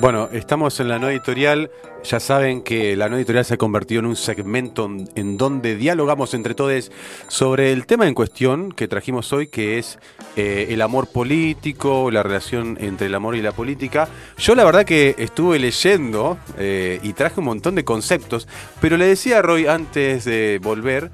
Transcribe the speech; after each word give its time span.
Bueno, 0.00 0.28
estamos 0.32 0.78
en 0.78 0.86
la 0.88 1.00
no 1.00 1.10
editorial. 1.10 1.72
Ya 2.04 2.20
saben 2.20 2.62
que 2.62 2.94
la 2.94 3.08
no 3.08 3.16
editorial 3.16 3.44
se 3.44 3.54
ha 3.54 3.56
convertido 3.56 3.98
en 3.98 4.06
un 4.06 4.14
segmento 4.14 4.88
en 5.16 5.36
donde 5.36 5.74
dialogamos 5.74 6.34
entre 6.34 6.54
todos 6.54 6.92
sobre 7.26 7.72
el 7.72 7.84
tema 7.84 8.06
en 8.06 8.14
cuestión 8.14 8.70
que 8.70 8.86
trajimos 8.86 9.32
hoy, 9.32 9.48
que 9.48 9.78
es 9.78 9.98
eh, 10.36 10.68
el 10.70 10.82
amor 10.82 11.08
político, 11.08 12.12
la 12.12 12.22
relación 12.22 12.78
entre 12.80 13.08
el 13.08 13.14
amor 13.16 13.34
y 13.34 13.42
la 13.42 13.50
política. 13.50 14.08
Yo 14.38 14.54
la 14.54 14.64
verdad 14.64 14.84
que 14.84 15.16
estuve 15.18 15.58
leyendo 15.58 16.38
eh, 16.58 17.00
y 17.02 17.12
traje 17.14 17.40
un 17.40 17.46
montón 17.46 17.74
de 17.74 17.84
conceptos, 17.84 18.46
pero 18.80 18.96
le 18.96 19.06
decía 19.06 19.38
a 19.38 19.42
Roy 19.42 19.66
antes 19.66 20.24
de 20.24 20.60
volver 20.62 21.10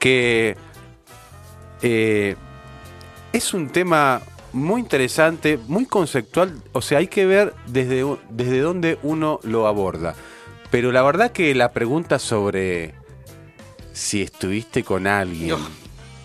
que 0.00 0.56
eh, 1.82 2.34
es 3.34 3.52
un 3.52 3.68
tema 3.68 4.22
muy 4.52 4.80
interesante, 4.80 5.58
muy 5.66 5.86
conceptual, 5.86 6.54
o 6.72 6.80
sea, 6.80 6.98
hay 6.98 7.08
que 7.08 7.26
ver 7.26 7.52
desde, 7.66 8.06
desde 8.30 8.60
dónde 8.60 8.96
uno 9.02 9.40
lo 9.42 9.66
aborda. 9.66 10.14
Pero 10.70 10.92
la 10.92 11.02
verdad 11.02 11.32
que 11.32 11.52
la 11.54 11.72
pregunta 11.72 12.20
sobre 12.20 12.94
si 13.92 14.22
estuviste 14.22 14.84
con 14.84 15.08
alguien 15.08 15.56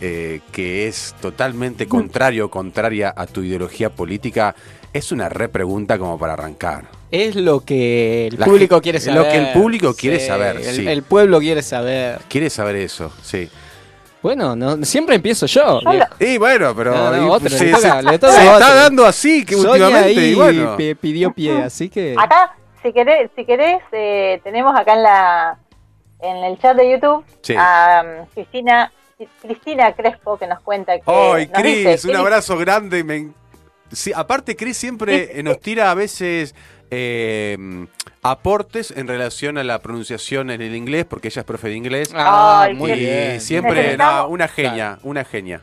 eh, 0.01 0.41
que 0.51 0.87
es 0.87 1.15
totalmente 1.19 1.87
contrario 1.87 2.45
o 2.45 2.49
contraria 2.51 3.11
a 3.15 3.25
tu 3.25 3.41
ideología 3.41 3.89
política 3.89 4.55
es 4.93 5.11
una 5.11 5.29
repregunta 5.29 5.97
como 5.97 6.19
para 6.19 6.33
arrancar. 6.33 6.85
Es 7.09 7.35
lo 7.35 7.61
que 7.61 8.27
el 8.27 8.37
público 8.37 8.81
quiere 8.81 8.99
saber. 8.99 9.23
Lo 9.23 9.31
que 9.31 9.37
el 9.37 9.53
público 9.53 9.95
quiere 9.95 10.19
saber, 10.19 10.57
el, 10.57 10.75
sí. 10.75 10.87
el 10.87 11.01
pueblo 11.01 11.39
quiere 11.39 11.63
saber. 11.63 12.19
Quiere 12.29 12.51
saber 12.51 12.75
eso, 12.75 13.11
sí. 13.23 13.49
Bueno, 14.21 14.55
no, 14.55 14.83
siempre 14.83 15.15
empiezo 15.15 15.45
yo. 15.45 15.79
Y 16.19 16.37
bueno, 16.37 16.75
pero 16.75 16.93
No, 16.93 17.11
no, 17.11 17.25
y- 17.25 17.29
otro, 17.29 17.49
se, 17.49 17.65
le 17.65 17.71
toca- 17.71 17.97
se- 18.01 18.03
le 18.03 18.19
toca 18.19 18.33
se 18.33 18.39
a 18.49 18.53
está 18.53 18.75
dando 18.75 19.05
así 19.05 19.45
que 19.45 19.55
Sonia 19.55 19.71
últimamente 19.71 20.19
ahí 20.19 20.31
y 20.31 20.35
bueno. 20.35 20.77
pidió 20.99 21.31
pie, 21.31 21.61
así 21.63 21.89
que. 21.89 22.15
Acá, 22.17 22.55
si 22.83 22.91
querés, 22.91 23.29
si 23.35 23.45
querés 23.45 23.81
eh, 23.93 24.41
tenemos 24.43 24.77
acá 24.77 24.93
en 24.93 25.03
la 25.03 25.57
en 26.21 26.35
el 26.43 26.59
chat 26.59 26.75
de 26.75 26.91
YouTube 26.91 27.23
Sí. 27.41 27.55
a 27.57 28.03
um, 28.21 28.25
Cristina 28.33 28.91
Cristina 29.41 29.93
Crespo 29.93 30.37
que 30.37 30.47
nos 30.47 30.59
cuenta 30.61 30.95
que 30.97 31.03
Ay, 31.05 31.47
nos 31.47 31.61
Cris, 31.61 31.87
dice, 31.87 32.09
un 32.09 32.15
abrazo 32.17 32.57
grande. 32.57 33.03
me 33.05 33.29
Sí, 33.91 34.11
aparte, 34.15 34.55
Cris 34.55 34.77
siempre 34.77 35.41
nos 35.43 35.59
tira 35.61 35.89
a 35.91 35.93
veces 35.95 36.53
eh, 36.91 37.57
aportes 38.21 38.91
en 38.91 39.07
relación 39.07 39.57
a 39.57 39.63
la 39.63 39.79
pronunciación 39.79 40.49
en 40.49 40.61
el 40.61 40.75
inglés, 40.75 41.05
porque 41.05 41.27
ella 41.29 41.41
es 41.41 41.45
profe 41.45 41.69
de 41.69 41.75
inglés. 41.75 42.11
Ah, 42.15 42.61
Ay, 42.63 42.73
muy 42.73 42.91
y 42.91 42.95
bien. 42.99 43.41
siempre, 43.41 43.73
Necesitamos- 43.75 44.23
no, 44.23 44.27
una 44.29 44.47
genia, 44.47 44.99
una 45.03 45.23
genia. 45.25 45.61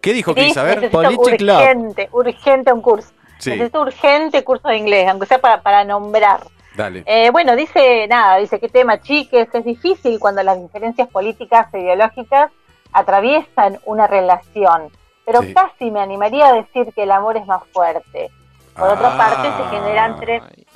¿Qué 0.00 0.12
dijo 0.12 0.34
Cris? 0.34 0.46
Cris, 0.46 0.56
A 0.58 0.62
ver. 0.64 0.90
urgente, 0.92 2.08
urgente 2.12 2.72
un 2.72 2.82
curso. 2.82 3.08
Sí, 3.38 3.50
Necesito 3.50 3.80
urgente 3.82 4.44
curso 4.44 4.68
de 4.68 4.76
inglés, 4.76 5.08
aunque 5.08 5.26
sea 5.26 5.38
para, 5.38 5.62
para 5.62 5.84
nombrar. 5.84 6.40
dale. 6.76 7.02
Eh, 7.06 7.30
bueno, 7.30 7.54
dice 7.56 8.06
nada, 8.08 8.36
dice 8.38 8.58
qué 8.60 8.68
tema, 8.68 9.00
chiques, 9.00 9.48
es 9.52 9.64
difícil 9.64 10.18
cuando 10.18 10.42
las 10.42 10.60
diferencias 10.60 11.08
políticas 11.08 11.72
e 11.72 11.80
ideológicas 11.80 12.50
atraviesan 12.92 13.78
una 13.84 14.06
relación, 14.06 14.88
pero 15.26 15.42
Sí. 15.42 15.52
casi 15.54 15.90
me 15.90 16.00
animaría 16.00 16.48
a 16.48 16.52
decir 16.52 16.92
que 16.94 17.02
el 17.04 17.10
amor 17.10 17.36
es 17.36 17.46
más 17.46 17.62
fuerte. 17.72 18.30
Por 18.76 18.88
otra 18.88 19.16
parte, 19.16 19.42
se 19.42 19.62
Ah. 19.62 19.68
generan 19.70 20.16
tre- 20.18 20.66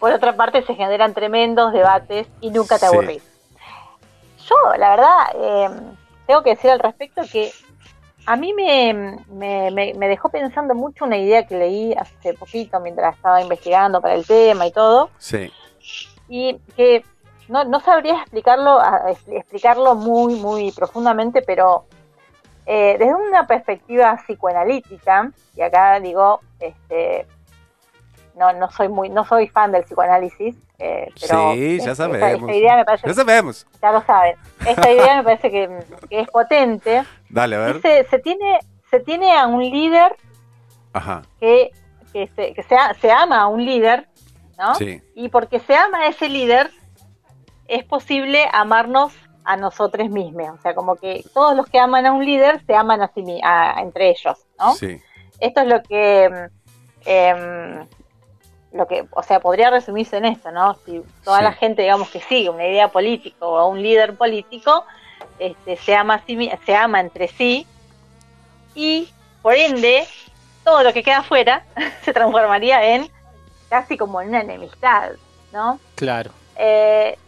por 0.00 0.10
otra 0.12 0.34
parte 0.34 0.62
se 0.62 0.74
generan 0.74 1.12
tremendos 1.14 1.72
debates 1.72 2.26
y 2.40 2.50
nunca 2.50 2.78
te 2.78 2.86
Sí. 2.88 2.92
aburrís. 2.94 3.22
Yo, 4.48 4.56
la 4.78 4.90
verdad, 4.90 5.16
eh, 5.34 5.70
tengo 6.26 6.42
que 6.42 6.50
decir 6.50 6.70
al 6.70 6.78
respecto 6.80 7.22
que 7.30 7.52
a 8.26 8.36
mí 8.36 8.52
me, 8.54 9.18
me, 9.28 9.70
me- 9.70 9.94
me 9.94 10.08
dejó 10.08 10.28
pensando 10.30 10.74
mucho 10.74 11.04
una 11.04 11.16
idea 11.16 11.46
que 11.46 11.56
leí 11.56 11.94
hace 11.94 12.34
poquito 12.34 12.80
mientras 12.80 13.14
estaba 13.16 13.40
investigando 13.40 14.00
para 14.00 14.14
el 14.14 14.26
tema 14.26 14.66
y 14.66 14.72
todo, 14.72 15.10
Sí, 15.18 15.52
y 16.28 16.58
que 16.76 17.04
no, 17.48 17.64
no 17.64 17.78
sabría 17.80 18.20
explicarlo, 18.22 18.80
explicarlo 19.28 19.94
muy, 19.94 20.34
muy 20.34 20.72
profundamente, 20.72 21.42
pero 21.42 21.84
eh, 22.66 22.96
desde 22.98 23.14
una 23.14 23.46
perspectiva 23.46 24.16
psicoanalítica, 24.16 25.30
y 25.54 25.62
acá 25.62 26.00
digo, 26.00 26.40
este, 26.58 27.26
no, 28.36 28.52
no 28.52 28.70
soy 28.70 28.88
muy, 28.88 29.08
no 29.08 29.24
soy 29.24 29.46
fan 29.48 29.70
del 29.70 29.84
psicoanálisis, 29.84 30.56
eh, 30.78 31.08
pero 31.20 31.52
Sí, 31.52 31.78
ya 31.80 31.94
sabemos. 31.94 32.40
Esta, 32.40 32.54
idea 32.54 32.76
me 32.76 32.84
parece, 32.84 33.06
ya 33.06 33.14
sabemos. 33.14 33.66
ya 33.80 33.92
lo 33.92 34.02
saben, 34.02 34.36
esta 34.66 34.90
idea 34.90 35.16
me 35.18 35.22
parece 35.22 35.50
que, 35.50 35.78
que 36.10 36.20
es 36.20 36.28
potente. 36.28 37.04
Dale, 37.30 37.56
a 37.56 37.58
ver. 37.60 37.80
Se 38.10 38.18
tiene, 38.18 38.58
se 38.90 39.00
tiene 39.00 39.36
a 39.38 39.46
un 39.46 39.60
líder 39.62 40.16
Ajá, 40.92 41.22
que, 41.38 41.70
que, 42.12 42.26
se, 42.34 42.52
que 42.52 42.62
se, 42.64 42.76
se 43.00 43.10
ama 43.12 43.42
a 43.42 43.46
un 43.46 43.64
líder, 43.64 44.08
¿no? 44.58 44.74
sí. 44.74 45.00
Y 45.14 45.28
porque 45.28 45.60
se 45.60 45.76
ama 45.76 45.98
a 45.98 46.06
ese 46.08 46.28
líder, 46.28 46.70
es 47.68 47.84
posible 47.84 48.48
amarnos 48.52 49.12
a 49.46 49.56
nosotros 49.56 50.10
mismos. 50.10 50.58
O 50.58 50.62
sea, 50.62 50.74
como 50.74 50.96
que 50.96 51.24
todos 51.32 51.56
los 51.56 51.66
que 51.66 51.78
aman 51.78 52.04
a 52.06 52.12
un 52.12 52.24
líder 52.24 52.60
se 52.66 52.74
aman 52.74 53.00
a 53.00 53.10
sí 53.14 53.22
mi- 53.22 53.40
a- 53.42 53.76
entre 53.80 54.10
ellos, 54.10 54.38
¿no? 54.58 54.74
Sí, 54.74 55.00
Esto 55.40 55.60
es 55.60 55.66
lo 55.68 55.82
que, 55.82 56.28
mm, 56.30 57.00
em, 57.04 57.86
lo 58.72 58.86
que, 58.86 59.06
o 59.10 59.22
sea, 59.22 59.38
podría 59.40 59.70
resumirse 59.70 60.16
en 60.16 60.24
esto, 60.24 60.50
¿no? 60.50 60.74
Si 60.84 61.02
toda 61.24 61.38
Sí. 61.38 61.44
la 61.44 61.52
gente, 61.52 61.82
digamos, 61.82 62.08
que 62.10 62.20
sigue 62.20 62.48
una 62.50 62.66
idea 62.66 62.88
política 62.88 63.44
o 63.46 63.56
a 63.58 63.66
un 63.66 63.82
líder 63.82 64.16
político, 64.16 64.84
este, 65.38 65.76
se 65.76 65.94
ama 65.94 66.14
a 66.14 66.22
sí 66.26 66.50
se 66.64 66.74
ama 66.74 67.00
entre 67.00 67.28
sí 67.28 67.66
y, 68.74 69.08
por 69.42 69.54
ende, 69.54 70.06
todo 70.64 70.82
lo 70.82 70.92
que 70.92 71.02
queda 71.02 71.18
afuera 71.18 71.64
se 72.02 72.12
transformaría 72.12 72.94
en 72.94 73.10
casi 73.68 73.96
como 73.98 74.20
en 74.22 74.28
una 74.30 74.40
enemistad, 74.40 75.12
¿no? 75.52 75.78
Claro. 75.94 76.30
Eh. 76.56 77.18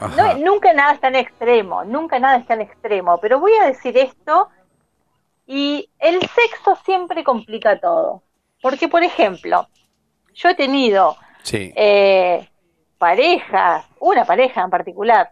No, 0.00 0.34
nunca 0.36 0.72
nada 0.72 0.92
es 0.92 1.00
tan 1.00 1.16
extremo, 1.16 1.84
nunca 1.84 2.18
nada 2.18 2.36
es 2.36 2.46
tan 2.46 2.60
extremo, 2.60 3.18
pero 3.18 3.40
voy 3.40 3.52
a 3.54 3.66
decir 3.66 3.96
esto 3.96 4.48
y 5.46 5.90
el 5.98 6.20
sexo 6.20 6.76
siempre 6.84 7.24
complica 7.24 7.80
todo. 7.80 8.22
Porque, 8.60 8.88
por 8.88 9.02
ejemplo, 9.02 9.68
yo 10.34 10.48
he 10.50 10.54
tenido 10.54 11.16
Sí, 11.42 11.72
eh, 11.74 12.48
parejas, 12.98 13.86
una 14.00 14.24
pareja 14.24 14.62
en 14.62 14.70
particular, 14.70 15.30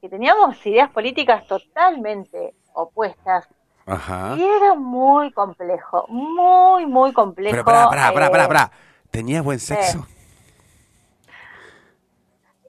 que 0.00 0.08
teníamos 0.08 0.64
ideas 0.66 0.90
políticas 0.90 1.46
totalmente 1.46 2.54
opuestas 2.72 3.46
ajá. 3.86 4.34
y 4.38 4.42
era 4.42 4.74
muy 4.74 5.30
complejo, 5.32 6.06
muy, 6.08 6.86
muy 6.86 7.12
complejo. 7.12 7.52
Pero 7.52 7.64
pará, 7.64 7.88
pará, 7.88 8.12
pará, 8.12 8.26
eh, 8.26 8.30
pará, 8.30 8.48
pará. 8.48 8.70
¿Tenías 9.10 9.44
buen 9.44 9.60
sexo? 9.60 10.06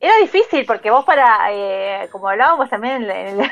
Era 0.06 0.18
difícil 0.18 0.66
porque 0.66 0.92
vos 0.92 1.06
para, 1.06 1.50
eh, 1.54 2.10
como 2.12 2.28
hablábamos 2.28 2.70
también 2.70 3.04
en, 3.10 3.40
el- 3.40 3.52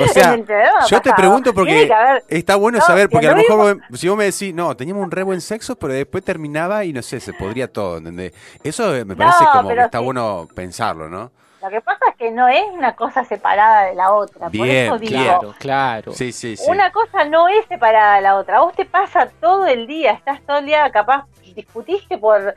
O 0.00 0.08
sea, 0.08 0.32
en 0.34 0.40
el 0.40 0.44
programa 0.44 0.84
yo 0.88 1.00
te 1.00 1.12
pregunto 1.14 1.54
porque 1.54 1.88
está 2.28 2.56
bueno 2.56 2.78
No, 2.78 2.84
saber, 2.84 3.06
si 3.06 3.12
porque 3.12 3.28
a 3.28 3.30
lo 3.30 3.36
mejor 3.36 3.56
vos- 3.88 4.00
si 4.00 4.08
vos 4.08 4.18
me 4.18 4.24
decís, 4.24 4.52
no, 4.52 4.76
teníamos 4.76 5.04
un 5.04 5.12
re 5.12 5.22
buen 5.22 5.40
sexo, 5.40 5.76
pero 5.76 5.92
después 5.92 6.24
terminaba 6.24 6.82
y 6.84 6.92
no 6.92 7.02
sé, 7.02 7.20
se 7.20 7.32
podría 7.34 7.72
todo, 7.72 7.98
¿entendés? 7.98 8.32
Eso 8.64 8.96
eh, 8.96 9.04
me 9.04 9.14
parece 9.14 9.44
No, 9.44 9.52
como 9.52 9.68
que 9.68 9.80
está 9.80 9.98
sí. 9.98 10.04
bueno 10.04 10.48
pensarlo, 10.56 11.08
¿no? 11.08 11.30
Lo 11.62 11.70
que 11.70 11.80
pasa 11.80 12.04
es 12.10 12.16
que 12.16 12.30
no 12.32 12.48
es 12.48 12.64
una 12.72 12.94
cosa 12.96 13.24
separada 13.24 13.84
de 13.84 13.94
la 13.94 14.12
otra. 14.12 14.48
Bien, 14.48 14.88
por 14.90 14.96
eso 14.96 14.98
digo, 14.98 15.22
Claro, 15.22 15.54
claro. 15.58 16.12
Sí, 16.12 16.32
sí, 16.32 16.56
sí. 16.56 16.64
una 16.68 16.90
cosa 16.90 17.24
no 17.24 17.46
es 17.48 17.64
separada 17.66 18.16
de 18.16 18.22
la 18.22 18.34
otra. 18.36 18.58
Vos 18.60 18.74
te 18.74 18.84
pasa 18.86 19.28
todo 19.40 19.66
el 19.66 19.86
día, 19.86 20.12
estás 20.12 20.40
todo 20.42 20.58
el 20.58 20.66
día 20.66 20.90
capaz, 20.90 21.26
discutiste 21.54 22.18
por, 22.18 22.54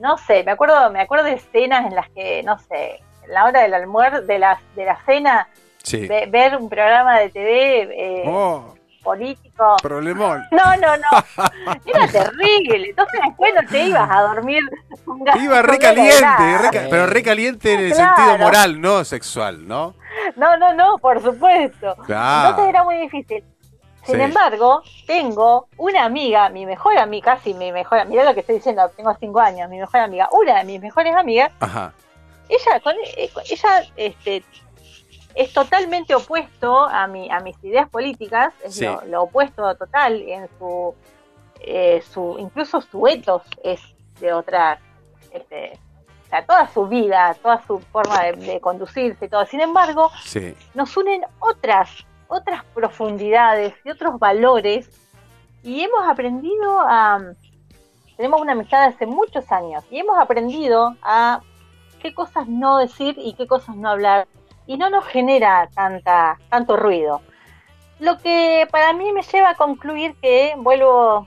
no 0.00 0.18
sé, 0.18 0.42
me 0.44 0.52
acuerdo, 0.52 0.90
me 0.90 1.00
acuerdo 1.00 1.24
de 1.26 1.32
escenas 1.34 1.86
en 1.86 1.94
las 1.94 2.08
que, 2.10 2.42
no 2.42 2.58
sé, 2.58 3.00
en 3.24 3.32
la 3.34 3.44
hora 3.44 3.60
del 3.62 3.74
almuerzo, 3.74 4.22
de 4.22 4.38
la, 4.38 4.58
de 4.74 4.84
la 4.84 4.98
cena, 5.04 5.48
Sí. 5.82 6.08
ver 6.08 6.56
un 6.56 6.68
programa 6.68 7.18
de 7.20 7.30
TV 7.30 7.82
eh, 7.82 8.24
Oh, 8.26 8.74
político. 9.04 9.76
problemón. 9.80 10.42
No, 10.50 10.76
no, 10.78 10.96
no. 10.96 11.44
Era 11.86 12.08
terrible. 12.08 12.88
Entonces 12.90 13.20
después 13.24 13.54
no 13.54 13.68
te 13.68 13.84
ibas 13.84 14.10
a 14.10 14.22
dormir. 14.22 14.62
ganas- 15.06 15.42
Iba 15.44 15.62
re 15.62 15.78
con 15.78 15.78
ganas 15.78 15.94
de 15.96 16.10
caliente, 16.10 16.22
nada. 16.22 16.58
re 16.58 16.70
ca- 16.76 16.86
pero 16.90 17.06
re 17.06 17.22
caliente 17.22 17.72
en 17.72 17.80
el 17.80 17.92
Claro. 17.92 18.16
sentido 18.16 18.38
moral, 18.38 18.80
no 18.80 19.04
sexual, 19.04 19.66
¿no? 19.68 19.94
No, 20.34 20.56
no, 20.56 20.74
no, 20.74 20.98
por 20.98 21.22
supuesto. 21.22 21.94
Claro. 22.04 22.48
Entonces 22.50 22.68
era 22.70 22.82
muy 22.82 22.96
difícil. 22.98 23.44
Sin 24.06 24.16
Sí. 24.16 24.22
embargo, 24.22 24.82
tengo 25.06 25.68
una 25.78 26.04
amiga, 26.04 26.48
mi 26.48 26.64
mejor 26.64 26.96
amiga, 26.96 27.34
casi 27.36 27.52
mi 27.54 27.72
mejor 27.72 28.06
mirá 28.06 28.24
lo 28.24 28.34
que 28.34 28.40
estoy 28.40 28.56
diciendo, 28.56 28.88
tengo 28.96 29.12
cinco 29.18 29.40
años, 29.40 29.68
mi 29.68 29.78
mejor 29.78 30.00
amiga, 30.00 30.28
una 30.32 30.58
de 30.58 30.64
mis 30.64 30.80
mejores 30.80 31.14
amigas, 31.14 31.50
Ajá. 31.60 31.92
ella, 32.48 32.80
con, 32.80 32.94
eh, 33.16 33.28
con- 33.34 33.42
ella 33.50 33.84
este, 33.96 34.44
es 35.34 35.52
totalmente 35.52 36.14
opuesto 36.14 36.84
a, 36.84 37.06
mi, 37.08 37.30
a 37.30 37.40
mis 37.40 37.56
ideas 37.64 37.88
políticas, 37.90 38.54
es 38.64 38.76
Sí. 38.76 38.84
lo, 38.84 39.02
lo 39.06 39.22
opuesto 39.24 39.74
total 39.74 40.22
en 40.22 40.48
su, 40.58 40.94
eh, 41.60 42.02
su, 42.08 42.36
incluso 42.38 42.80
su 42.80 43.06
etos 43.08 43.42
es 43.64 43.80
de 44.20 44.32
otra, 44.32 44.78
este, 45.32 45.78
o 46.26 46.28
sea, 46.28 46.46
toda 46.46 46.68
su 46.68 46.86
vida, 46.86 47.34
toda 47.42 47.60
su 47.66 47.80
forma 47.80 48.22
de, 48.22 48.32
de 48.34 48.60
conducirse 48.60 49.24
y 49.26 49.28
todo. 49.28 49.44
Sin 49.46 49.60
embargo, 49.60 50.10
Sí. 50.22 50.54
nos 50.74 50.96
unen 50.96 51.24
otras, 51.40 51.90
otras 52.28 52.64
profundidades 52.74 53.74
y 53.84 53.90
otros 53.90 54.18
valores 54.18 54.88
y 55.62 55.82
hemos 55.82 56.06
aprendido 56.08 56.80
a... 56.80 57.20
Tenemos 58.16 58.40
una 58.40 58.52
amistad 58.52 58.80
de 58.88 58.94
hace 58.94 59.06
muchos 59.06 59.50
años 59.52 59.84
y 59.90 59.98
hemos 59.98 60.18
aprendido 60.18 60.96
a 61.02 61.40
qué 62.00 62.14
cosas 62.14 62.48
no 62.48 62.78
decir 62.78 63.14
y 63.18 63.34
qué 63.34 63.46
cosas 63.46 63.76
no 63.76 63.90
hablar 63.90 64.26
y 64.66 64.78
no 64.78 64.88
nos 64.90 65.04
genera 65.04 65.68
tanta, 65.74 66.38
tanto 66.48 66.76
ruido. 66.76 67.20
Lo 67.98 68.18
que 68.18 68.66
para 68.70 68.92
mí 68.94 69.12
me 69.12 69.22
lleva 69.22 69.50
a 69.50 69.54
concluir 69.54 70.14
que 70.20 70.54
vuelvo 70.56 71.26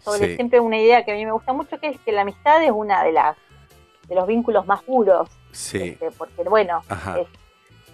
sobre 0.00 0.28
Sí. 0.28 0.34
siempre 0.36 0.60
una 0.60 0.78
idea 0.78 1.04
que 1.04 1.12
a 1.12 1.14
mí 1.16 1.24
me 1.26 1.32
gusta 1.32 1.52
mucho, 1.52 1.78
que 1.80 1.88
es 1.88 2.00
que 2.00 2.12
la 2.12 2.22
amistad 2.22 2.62
es 2.62 2.70
una 2.70 3.02
de 3.02 3.12
las 3.12 3.36
de 4.06 4.14
los 4.14 4.26
vínculos 4.26 4.64
más 4.66 4.82
puros, 4.84 5.28
Sí. 5.52 5.82
este, 5.82 6.10
porque 6.12 6.42
bueno, 6.44 6.82
es- 7.20 7.28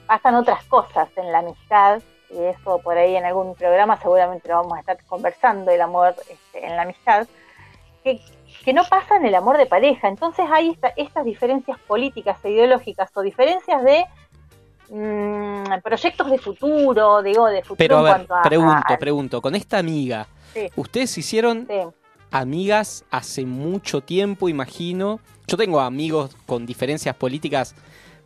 pasan 0.06 0.35
otras 0.37 0.62
cosas 0.67 1.09
en 1.17 1.33
la 1.33 1.39
amistad 1.41 2.01
y 2.34 2.42
eso 2.44 2.78
por 2.81 2.96
ahí 2.98 3.16
en 3.16 3.25
algún 3.25 3.54
programa 3.54 3.96
seguramente 4.00 4.48
lo 4.48 4.56
vamos 4.56 4.72
a 4.76 4.81
estar 4.81 4.98
conversando 5.06 5.70
el 5.70 5.81
amor 5.81 6.14
este, 6.28 6.66
en 6.66 6.76
la 6.76 6.82
amistad 6.82 7.26
que, 8.02 8.20
que 8.64 8.72
no 8.72 8.82
pasa 8.84 9.16
en 9.16 9.26
el 9.26 9.34
amor 9.34 9.56
de 9.56 9.66
pareja 9.66 10.08
entonces 10.08 10.44
hay 10.50 10.70
esta- 10.70 10.92
estas 10.96 11.25
diferencias 11.25 11.78
políticas 11.86 12.38
e 12.44 12.50
ideológicas 12.50 13.10
o 13.14 13.22
diferencias 13.22 13.82
de 13.84 14.04
mm, 14.90 15.81
proyectos 15.82 16.31
de 16.31 16.38
futuro 16.38 17.22
digo 17.22 17.46
de 17.46 17.62
futuro 17.62 17.76
Pero 17.78 17.96
a 17.96 17.98
en 18.00 18.04
ver, 18.04 18.12
cuanto 18.14 18.34
a, 18.34 18.42
pregunto, 18.42 18.92
a- 18.94 18.98
pregunto, 18.98 19.40
con 19.42 19.54
esta 19.54 19.78
amiga, 19.78 20.26
Sí. 20.52 20.69
¿ustedes 20.76 21.16
hicieron 21.19 21.66
sí. 21.69 21.81
amigas 22.31 23.04
hace 23.10 23.44
mucho 23.44 24.00
tiempo, 24.02 24.48
imagino? 24.48 25.19
Yo 25.46 25.56
tengo 25.56 25.81
amigos 25.81 26.36
con 26.46 26.64
diferencias 26.64 27.14
políticas 27.16 27.75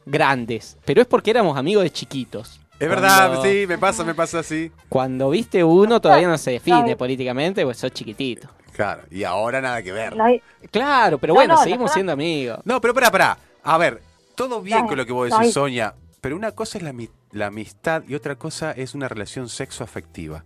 grandes, 0.05 0.76
pero 0.84 1.00
es 1.00 1.06
porque 1.06 1.31
éramos 1.31 1.56
amigos 1.56 1.84
de 1.84 1.90
chiquitos. 1.90 2.60
Es 2.79 2.89
verdad, 2.89 3.29
Cuando- 3.31 3.43
sí, 3.45 3.67
me 3.67 3.77
pasa, 3.79 4.05
me 4.05 4.15
pasa 4.15 4.39
así. 4.39 4.71
Cuando 4.89 5.31
viste 5.31 5.65
uno 5.65 6.01
todavía 6.01 6.29
no 6.29 6.39
se 6.39 6.53
define 6.53 6.97
políticamente, 6.97 7.65
pues 7.65 7.77
sos 7.79 7.91
chiquitito. 7.93 8.49
Claro, 8.73 9.03
y 9.11 9.25
ahora 9.25 9.61
nada 9.61 9.83
que 9.83 9.91
ver. 9.91 10.15
No 10.17 10.27
Claro, 10.71 11.19
pero 11.19 11.33
No, 11.35 11.41
bueno, 11.41 11.55
no, 11.55 11.61
seguimos 11.61 11.79
nosotros- 11.81 11.95
siendo 11.95 12.13
amigos. 12.13 12.61
No, 12.65 12.81
pero 12.81 12.95
pará, 12.95 13.11
pará. 13.11 13.39
A 13.65 13.77
ver, 13.79 14.01
todo 14.37 14.61
bien 14.63 14.83
No, 14.83 14.87
con 14.87 14.97
lo 14.99 15.05
que 15.05 15.13
vos 15.13 15.29
no 15.31 15.39
decís, 15.39 15.53
Sonia, 15.55 15.95
pero 16.21 16.37
una 16.37 16.53
cosa 16.53 16.79
es 16.79 16.85
la, 16.85 16.95
la 17.33 17.47
amistad 17.47 18.05
y 18.07 18.15
otra 18.15 18.37
cosa 18.37 18.71
es 18.71 18.95
una 18.95 19.09
relación 19.09 19.49
sexoafectiva. 19.49 20.45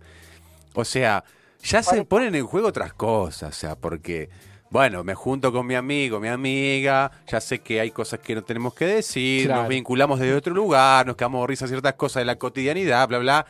O 0.73 0.83
sea, 0.83 1.23
ya 1.63 1.83
se 1.83 2.03
ponen 2.05 2.33
en 2.33 2.47
juego 2.47 2.67
otras 2.69 2.93
cosas, 2.93 3.55
o 3.55 3.59
sea, 3.59 3.75
porque, 3.75 4.29
bueno, 4.73 5.03
me 5.03 5.13
junto 5.13 5.51
con 5.51 5.67
mi 5.67 5.75
amigo, 5.75 6.19
mi 6.19 6.29
amiga, 6.29 7.11
ya 7.27 7.39
sé 7.39 7.59
que 7.59 7.79
hay 7.79 7.91
cosas 7.91 8.19
que 8.21 8.33
no 8.33 8.41
tenemos 8.43 8.73
que 8.73 8.87
decir, 8.87 9.45
Claro. 9.45 9.61
nos 9.61 9.69
vinculamos 9.69 10.19
desde 10.19 10.33
otro 10.33 10.51
lugar, 10.51 11.05
nos 11.05 11.15
quedamos 11.15 11.41
de 11.41 11.47
risa 11.47 11.67
ciertas 11.67 11.93
cosas 11.93 12.21
de 12.21 12.25
la 12.25 12.37
cotidianidad, 12.37 13.07
bla, 13.07 13.19
bla. 13.19 13.45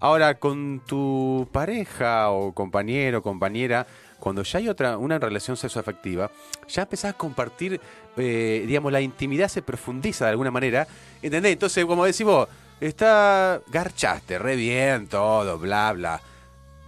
Ahora, 0.00 0.34
con 0.38 0.82
tu 0.86 1.48
pareja 1.50 2.28
o 2.28 2.52
compañero, 2.52 3.22
compañera, 3.22 3.86
cuando 4.20 4.42
ya 4.42 4.58
hay 4.58 4.68
otra, 4.68 4.98
una 4.98 5.18
relación 5.18 5.56
sexoafectiva, 5.56 6.30
ya 6.68 6.82
empezás 6.82 7.14
a 7.14 7.16
compartir, 7.16 7.80
eh, 8.18 8.64
digamos, 8.66 8.92
la 8.92 9.00
intimidad 9.00 9.48
se 9.48 9.62
profundiza 9.62 10.26
de 10.26 10.32
alguna 10.32 10.50
manera, 10.50 10.86
¿entendés? 11.22 11.54
Entonces, 11.54 11.86
como 11.86 12.04
decís 12.04 12.26
vos, 12.26 12.48
está, 12.82 13.62
garchaste, 13.68 14.38
re 14.38 14.56
bien, 14.56 15.06
todo, 15.06 15.58
bla, 15.58 15.94
bla. 15.94 16.20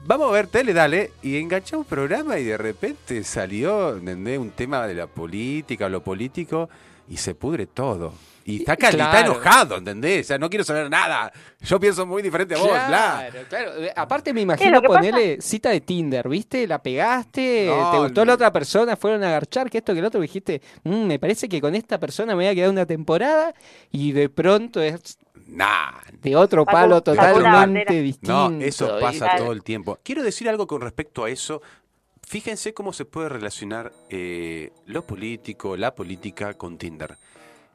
Vamos 0.07 0.31
a 0.31 0.33
ver 0.33 0.47
tele, 0.47 0.73
dale, 0.73 1.13
y 1.23 1.37
enganchamos 1.37 1.85
un 1.85 1.91
programa 1.91 2.39
y 2.39 2.45
de 2.45 2.57
repente 2.57 3.23
salió, 3.25 3.97
¿entendés? 3.97 4.39
Un 4.39 4.51
tema 4.51 4.87
de 4.87 4.95
la 4.95 5.07
política 5.07 5.89
lo 5.89 6.03
político 6.03 6.71
y 7.09 7.17
se 7.19 7.35
pudre 7.35 7.67
todo. 7.67 8.15
Y 8.47 8.61
está, 8.61 8.79
cali- 8.79 8.97
está 8.99 9.11
Claro. 9.11 9.33
enojado, 9.33 9.77
¿entendés? 9.77 10.25
O 10.25 10.29
sea, 10.29 10.39
no 10.39 10.49
quiero 10.49 10.65
saber 10.65 10.89
nada. 10.89 11.31
Yo 11.61 11.79
pienso 11.79 12.07
muy 12.07 12.23
diferente 12.23 12.55
a 12.55 12.59
vos, 12.59 12.69
bla. 12.71 12.87
Claro, 12.87 13.39
claro. 13.51 13.85
Eh, 13.85 13.93
Aparte 13.95 14.33
me 14.33 14.41
imagino 14.41 14.81
pasa- 14.81 14.95
ponerle 14.95 15.43
cita 15.43 15.69
de 15.69 15.83
Tinder, 15.83 16.27
¿viste? 16.27 16.67
La 16.67 16.83
pegaste, 16.83 17.67
No, 17.67 17.91
te 17.91 17.99
gustó 17.99 18.23
no. 18.23 18.25
la 18.25 18.35
otra 18.35 18.51
persona, 18.51 18.97
fueron 18.97 19.23
a 19.25 19.31
garchar, 19.33 19.69
que 19.69 19.77
esto, 19.79 19.93
que 19.93 19.99
el 19.99 20.07
otro, 20.07 20.19
dijiste, 20.23 20.63
"Mm, 20.85 21.05
me 21.05 21.19
parece 21.19 21.47
que 21.51 21.61
con 21.61 21.75
esta 21.75 21.99
persona 22.01 22.29
me 22.35 22.45
voy 22.45 22.47
a 22.47 22.55
quedar 22.55 22.71
una 22.71 22.87
temporada 22.87 23.53
y 23.93 24.13
de 24.13 24.31
pronto 24.31 24.81
es 24.81 25.19
Nah, 25.49 25.93
de 26.21 26.37
otro 26.37 26.63
Sacó- 26.65 26.73
palo 26.73 27.03
totalmente 27.03 28.01
distinto. 28.03 28.51
No, 28.51 28.61
eso 28.61 28.99
pasa 29.01 29.37
todo 29.37 29.53
el 29.53 29.63
tiempo. 29.63 29.99
Quiero 30.03 30.23
decir 30.23 30.49
algo 30.49 30.67
con 30.67 30.81
respecto 30.81 31.25
a 31.25 31.31
eso. 31.31 31.63
Fíjense 32.27 32.75
cómo 32.75 32.93
se 32.93 33.07
puede 33.07 33.31
relacionar 33.31 33.91
eh, 34.11 34.71
lo 34.85 35.07
político, 35.07 35.77
la 35.77 35.95
política 35.95 36.53
con 36.55 36.77
Tinder. 36.77 37.17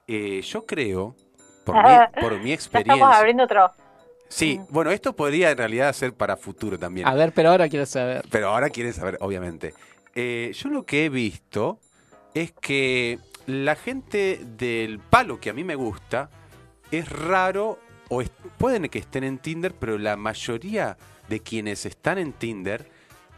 Eh, 0.08 0.42
yo 0.44 0.66
creo, 0.68 1.16
por 1.66 1.75
mi, 1.75 1.81
por 2.22 2.40
mi 2.40 2.50
ya 2.50 2.54
estamos 2.54 2.54
experiencia. 2.54 3.18
abriendo 3.18 3.44
otro 3.44 3.72
Sí, 4.30 4.60
bueno, 4.70 4.90
esto 4.92 5.16
podría 5.16 5.52
en 5.52 5.58
realidad 5.58 5.94
ser 5.94 6.14
para 6.14 6.38
futuro 6.38 6.78
también. 6.80 7.08
A 7.08 7.14
ver, 7.14 7.34
pero 7.34 7.50
ahora 7.50 7.70
quiero 7.70 7.86
saber. 7.86 8.24
Pero 8.31 8.50
ahora 8.50 8.70
quieren 8.70 8.94
saber, 8.94 9.18
obviamente. 9.22 9.74
Eh, 10.16 10.52
yo 10.56 10.70
lo 10.70 10.86
que 10.86 11.06
he 11.06 11.10
visto 11.10 11.80
es 12.34 12.52
que 12.52 13.20
la 13.48 13.75
gente 13.75 14.42
del 14.44 15.00
palo 15.00 15.40
que 15.40 15.50
a 15.52 15.54
mí 15.54 15.64
me 15.64 15.75
gusta 15.75 16.30
es 17.00 17.10
raro 17.10 17.80
o 18.10 18.22
es- 18.22 18.31
pueden 18.57 18.88
que 18.90 19.00
estén 19.00 19.24
en 19.24 19.38
Tinder, 19.38 19.74
pero 19.74 19.98
la 19.98 20.16
mayoría 20.16 20.98
de 21.28 21.40
quienes 21.40 21.86
están 21.86 22.18
en 22.18 22.34
Tinder 22.34 22.90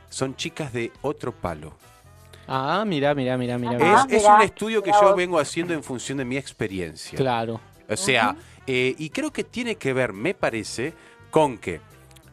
son 0.09 0.35
chicas 0.35 0.73
de 0.73 0.91
otro 1.01 1.31
palo. 1.31 1.73
Ah, 2.47 2.83
mira, 2.85 3.15
mira, 3.15 3.37
mira, 3.37 3.57
mira. 3.57 3.77
Ah, 3.81 4.07
es, 4.09 4.23
un 4.23 4.41
estudio 4.41 4.83
que 4.83 4.91
yo 4.91 5.15
vengo 5.15 5.39
haciendo 5.39 5.73
en 5.73 5.83
función 5.83 6.17
de 6.19 6.25
mi 6.25 6.37
experiencia. 6.37 7.17
Claro. 7.17 7.59
O 7.89 7.97
sea, 7.97 8.35
eh, 8.67 8.95
y 8.97 9.09
creo 9.09 9.31
que 9.31 9.43
tiene 9.43 9.75
que 9.75 9.93
ver, 9.93 10.13
me 10.13 10.33
parece, 10.33 10.93
con 11.31 11.57
que 11.57 11.81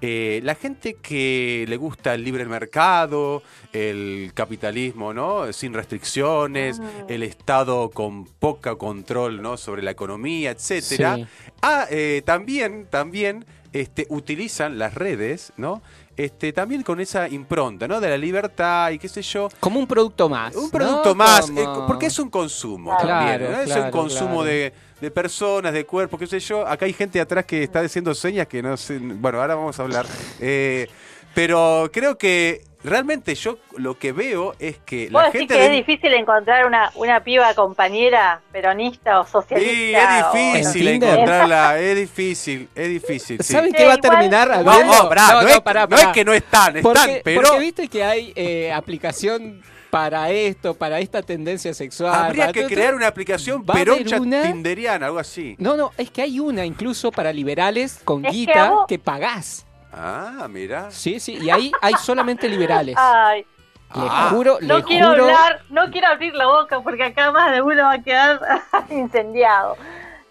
eh, 0.03 0.41
la 0.43 0.55
gente 0.57 0.95
que 0.95 1.65
le 1.69 1.77
gusta 1.77 2.13
el 2.13 2.25
libre 2.25 2.45
mercado, 2.45 3.43
el 3.73 4.33
capitalismo, 4.35 5.15
¿no? 5.15 5.53
Sin 5.53 5.73
restricciones, 5.73 6.81
Mm. 6.81 6.85
el 7.09 7.23
Estado 7.23 7.89
con 7.91 8.25
poca 8.27 8.75
control, 8.75 9.41
¿no? 9.41 9.57
Sobre 9.57 9.81
la 9.83 9.93
economía, 9.93 10.51
etcétera. 10.51 11.17
Sí. 11.17 11.27
Ah, 11.63 11.87
eh, 11.91 12.23
también, 12.25 12.87
también 12.91 13.45
este, 13.73 14.07
utilizan 14.11 14.79
las 14.79 14.95
redes, 14.95 15.53
¿no? 15.57 15.83
Este, 16.17 16.53
también 16.53 16.83
con 16.83 17.01
esa 17.01 17.27
impronta, 17.27 17.89
¿no? 17.89 17.99
De 17.99 18.11
la 18.11 18.19
libertad 18.19 18.91
y 18.91 18.99
qué 18.99 19.09
sé 19.09 19.23
yo. 19.23 19.49
Como 19.61 19.81
un 19.81 19.87
producto 19.87 20.29
más. 20.29 20.55
Un 20.55 20.65
¿no? 20.65 20.71
producto 20.71 21.15
más, 21.15 21.49
eh, 21.51 21.67
porque 21.87 22.07
es 22.07 22.19
un 22.19 22.29
consumo 22.29 22.95
Claro. 23.01 23.47
también, 23.47 23.61
es 23.69 23.77
un 23.77 23.91
consumo 23.91 24.43
claro. 24.43 24.45
de, 24.45 24.73
de 25.01 25.11
personas, 25.11 25.73
de 25.73 25.87
cuerpos, 25.87 26.21
qué 26.21 26.27
sé 26.27 26.39
yo. 26.39 26.67
Acá 26.67 26.85
hay 26.85 26.93
gente 26.93 27.19
atrás 27.19 27.47
que 27.47 27.63
está 27.63 27.81
diciendo 27.81 28.15
señas 28.15 28.47
que 28.47 28.63
no 28.63 28.77
sé, 28.77 28.99
bueno, 28.99 29.41
ahora 29.41 29.55
vamos 29.55 29.79
a 29.79 29.83
hablar. 29.83 30.07
Eh, 30.39 30.87
pero 31.35 31.89
creo 31.93 32.19
que 32.19 32.63
realmente 32.85 33.35
yo 33.35 33.59
lo 33.77 33.99
que 33.99 34.13
veo 34.13 34.55
es 34.59 34.79
que 34.79 35.09
¿Vos 35.11 35.23
la 35.23 35.27
decís 35.29 35.41
gente... 35.41 35.55
que 35.55 35.61
de- 35.61 35.67
es 35.67 35.87
difícil 35.87 36.15
encontrar 36.15 36.67
una, 36.67 36.91
una 36.97 37.23
piba 37.23 37.55
compañera 37.55 38.41
peronista 38.53 39.21
o 39.21 39.27
socialista? 39.27 40.31
Sí, 40.33 40.39
es 40.55 40.67
o- 40.67 40.73
difícil 40.73 40.89
encontrarla, 40.89 41.79
es 41.81 41.97
difícil, 41.97 42.69
es 42.75 42.89
difícil. 42.89 43.39
sí. 43.43 43.53
¿Saben 43.53 43.71
Sí, 43.71 43.77
qué 43.77 43.87
va 43.87 43.95
a 43.95 43.99
terminar? 43.99 44.49
No, 44.49 44.63
No, 44.63 44.71
habiendo? 44.73 45.03
no, 45.03 45.09
pará, 45.09 45.33
no, 45.33 45.49
es, 45.49 45.61
pará, 45.61 45.87
no 45.87 45.97
es 45.97 46.03
pará. 46.03 46.13
que 46.13 46.25
no 46.25 46.33
están, 46.33 46.77
están, 46.77 46.83
Porque, 46.83 47.21
pero 47.25 47.43
porque 47.43 47.59
viste 47.59 47.89
que 47.89 48.05
hay 48.05 48.33
eh, 48.37 48.73
aplicación 48.73 49.63
para 49.91 50.31
esto, 50.31 50.73
para 50.75 51.01
esta 51.01 51.21
tendencia 51.23 51.75
sexual. 51.75 52.15
habría 52.15 52.51
que 52.51 52.61
todo 52.63 52.71
crear 52.71 52.95
una 52.95 53.09
aplicación 53.09 53.65
peroncha 53.67 54.19
una- 54.21 54.43
tinderiana, 54.45 55.07
algo 55.07 55.19
así. 55.19 55.55
No, 55.59 55.77
no, 55.77 55.93
es 55.99 56.11
que 56.11 56.23
hay 56.23 56.41
una 56.41 56.65
incluso 56.65 57.13
para 57.13 57.31
liberales 57.33 58.01
con 58.05 58.25
Es 58.25 58.31
que 58.33 58.37
guita 58.39 58.71
vos- 58.71 58.87
que 58.89 58.99
pagás. 58.99 59.67
Ah, 59.93 60.47
mira. 60.49 60.91
Sí, 60.91 61.21
sí, 61.21 61.39
y 61.41 61.51
ahí 61.51 61.71
hay 61.81 61.95
solamente 61.95 62.49
liberales. 62.49 62.97
Ay, 62.99 63.47
Les 63.95 64.05
Ah. 64.11 64.29
juro, 64.31 64.57
no 64.63 64.77
les 64.79 64.87
quiero 64.87 65.09
juro. 65.11 65.25
hablar, 65.25 65.61
no 65.69 65.91
quiero 65.91 66.09
abrir 66.09 66.35
la 66.35 66.47
boca 66.47 66.81
porque 66.81 67.05
acá 67.05 67.31
más 67.31 67.53
de 67.53 67.61
uno 67.61 67.83
va 67.85 67.93
a 67.93 68.03
quedar 68.03 68.41
incendiado. 68.91 69.77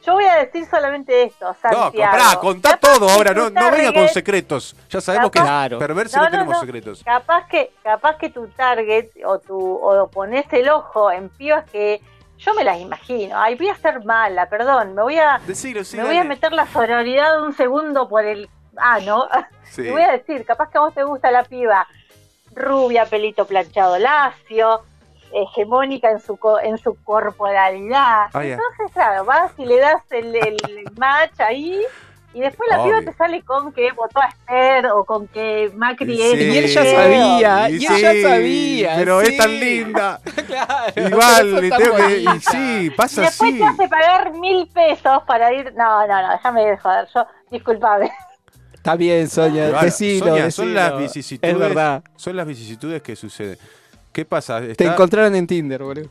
Yo 0.04 0.14
voy 0.14 0.26
a 0.26 0.38
decir 0.38 0.66
solamente 0.66 1.22
esto, 1.26 1.46
No, 1.46 1.54
Santiago. 1.62 1.92
comprá, 1.92 2.40
contá 2.40 2.70
Capaz 2.72 2.80
todo 2.98 3.08
ahora, 3.08 3.36
no, 3.36 3.52
no 3.52 3.70
venga 3.70 3.94
con 3.94 4.08
secretos. 4.10 4.76
Ya 4.90 5.00
sabemos 5.00 5.30
que 5.30 5.40
Claro. 5.40 5.78
es 5.78 5.80
perverso 5.80 6.18
y 6.18 6.20
No, 6.20 6.24
no, 6.24 6.30
no, 6.30 6.32
tenemos 6.32 6.54
no. 6.56 6.60
secretos. 6.62 7.04
Capaz 7.06 7.48
que, 7.48 7.72
capaz 7.84 8.16
que 8.18 8.30
tu 8.32 8.48
target 8.48 9.10
o 9.26 9.38
tu 9.38 9.60
o 9.60 10.08
pones 10.10 10.52
el 10.54 10.68
ojo 10.70 11.12
en 11.12 11.30
pibas 11.30 11.70
que 11.70 12.02
yo 12.40 12.56
me 12.56 12.64
las 12.64 12.80
imagino. 12.80 13.40
Ay, 13.40 13.54
voy 13.54 13.70
a 13.70 13.76
ser 13.76 14.04
mala, 14.04 14.50
perdón, 14.50 14.96
me 14.96 15.04
voy 15.04 15.20
a 15.20 15.40
Decilo, 15.46 15.84
sí, 15.84 15.98
me 15.98 16.04
voy 16.06 16.18
a 16.18 16.24
meter 16.24 16.52
la 16.52 16.66
sororidad 16.66 17.36
de 17.36 17.44
un 17.44 17.54
segundo 17.54 18.10
por 18.10 18.26
el 18.26 18.50
ah, 18.82 19.00
no. 19.06 19.28
Sí. 19.72 19.84
Y 19.84 19.90
voy 19.92 20.02
a 20.02 20.12
decir, 20.12 20.44
capaz 20.46 20.70
que 20.70 20.78
a 20.78 20.82
vos 20.82 20.94
te 20.94 21.04
gusta 21.04 21.32
la 21.32 21.44
piba 21.46 21.88
rubia, 22.54 23.06
pelito 23.06 23.46
planchado 23.46 23.98
lacio, 23.98 24.82
hegemónica 25.34 26.12
en 26.12 26.20
su 26.20 26.36
co- 26.36 26.60
en 26.60 26.78
su 26.78 27.02
corporalidad. 27.04 28.26
Ah. 28.34 28.44
Entonces, 28.44 28.92
claro, 28.94 29.24
vas 29.24 29.54
y 29.58 29.66
le 29.66 29.80
das 29.80 30.02
el, 30.10 30.36
el 30.36 30.58
match 30.98 31.40
ahí 31.40 31.82
y 32.34 32.42
después 32.42 32.70
la 32.70 32.84
piba 32.84 33.00
te 33.02 33.14
sale 33.14 33.42
con 33.44 33.72
que 33.72 33.92
votó 33.94 34.20
a 34.22 34.28
Esther 34.28 34.88
o 34.88 35.06
con 35.06 35.28
que 35.30 35.72
Macri 35.74 36.18
Sí. 36.18 36.22
es 36.22 36.40
Y 36.42 36.58
él 36.58 36.68
ya 36.68 36.86
sabía, 36.86 37.70
Y 37.70 37.74
y 37.78 37.86
él 37.86 38.02
ya 38.24 38.30
sabía. 38.30 38.94
Pero 38.98 39.22
sí. 39.22 39.28
es 39.32 39.38
tan 39.38 39.52
linda. 39.60 40.20
Claro, 40.52 41.08
Igual, 41.10 41.52
sos 41.52 41.62
le 41.62 41.70
tan 41.70 41.80
tengo 41.82 41.96
que. 41.96 42.18
Y 42.18 42.40
sí, 42.42 42.80
Y 42.88 42.90
pasa 42.90 43.22
después 43.22 43.52
así. 43.52 43.58
te 43.60 43.66
hace 43.66 43.88
pagar 43.88 44.34
mil 44.34 44.68
pesos 44.68 45.24
para 45.26 45.54
ir. 45.54 45.74
No, 45.76 46.06
no, 46.08 46.22
no, 46.22 46.32
déjame 46.34 46.66
de 46.66 46.78
joder. 46.78 47.08
Yo, 47.16 47.26
disculpame. 47.50 48.12
Está 48.82 48.96
bien, 48.96 49.30
Sonia, 49.30 49.70
Claro, 49.70 49.86
decilo, 49.86 50.26
Sonia, 50.26 50.50
son 50.52 50.74
las 50.74 50.98
vicisitudes. 50.98 51.54
Es 51.54 51.60
verdad. 51.60 52.04
Son 52.16 52.36
las 52.36 52.48
vicisitudes 52.48 53.02
que 53.04 53.16
suceden. 53.16 53.60
¿Qué 54.12 54.26
pasa? 54.26 54.60
Te 54.76 54.86
encontraron 54.86 55.36
en 55.36 55.46
Tinder, 55.46 55.84
boludo. 55.84 56.10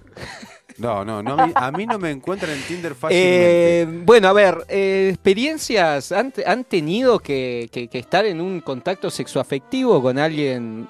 No, 0.79 1.05
no, 1.05 1.21
no, 1.21 1.35
a 1.35 1.47
mí, 1.49 1.53
a 1.57 1.73
mí 1.73 1.85
no 1.85 1.99
me 1.99 2.11
encuentran 2.13 2.53
en 2.53 2.63
Tinder 2.63 2.95
fácilmente. 2.95 3.83
Eh, 3.83 3.87
bueno, 4.05 4.29
a 4.29 4.33
ver, 4.33 4.65
eh, 4.69 5.09
experiencias 5.13 6.13
han, 6.13 6.33
han 6.47 6.63
tenido 6.65 7.19
que, 7.19 7.69
que- 7.73 7.89
que 7.89 7.99
estar 7.99 8.25
en 8.25 8.41
un 8.41 8.61
contacto 8.61 9.11
sexoafectivo 9.11 10.01
con 10.01 10.17
alguien 10.19 10.89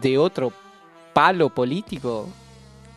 de 0.00 0.16
otro 0.18 0.52
palo 1.12 1.50
político. 1.50 2.28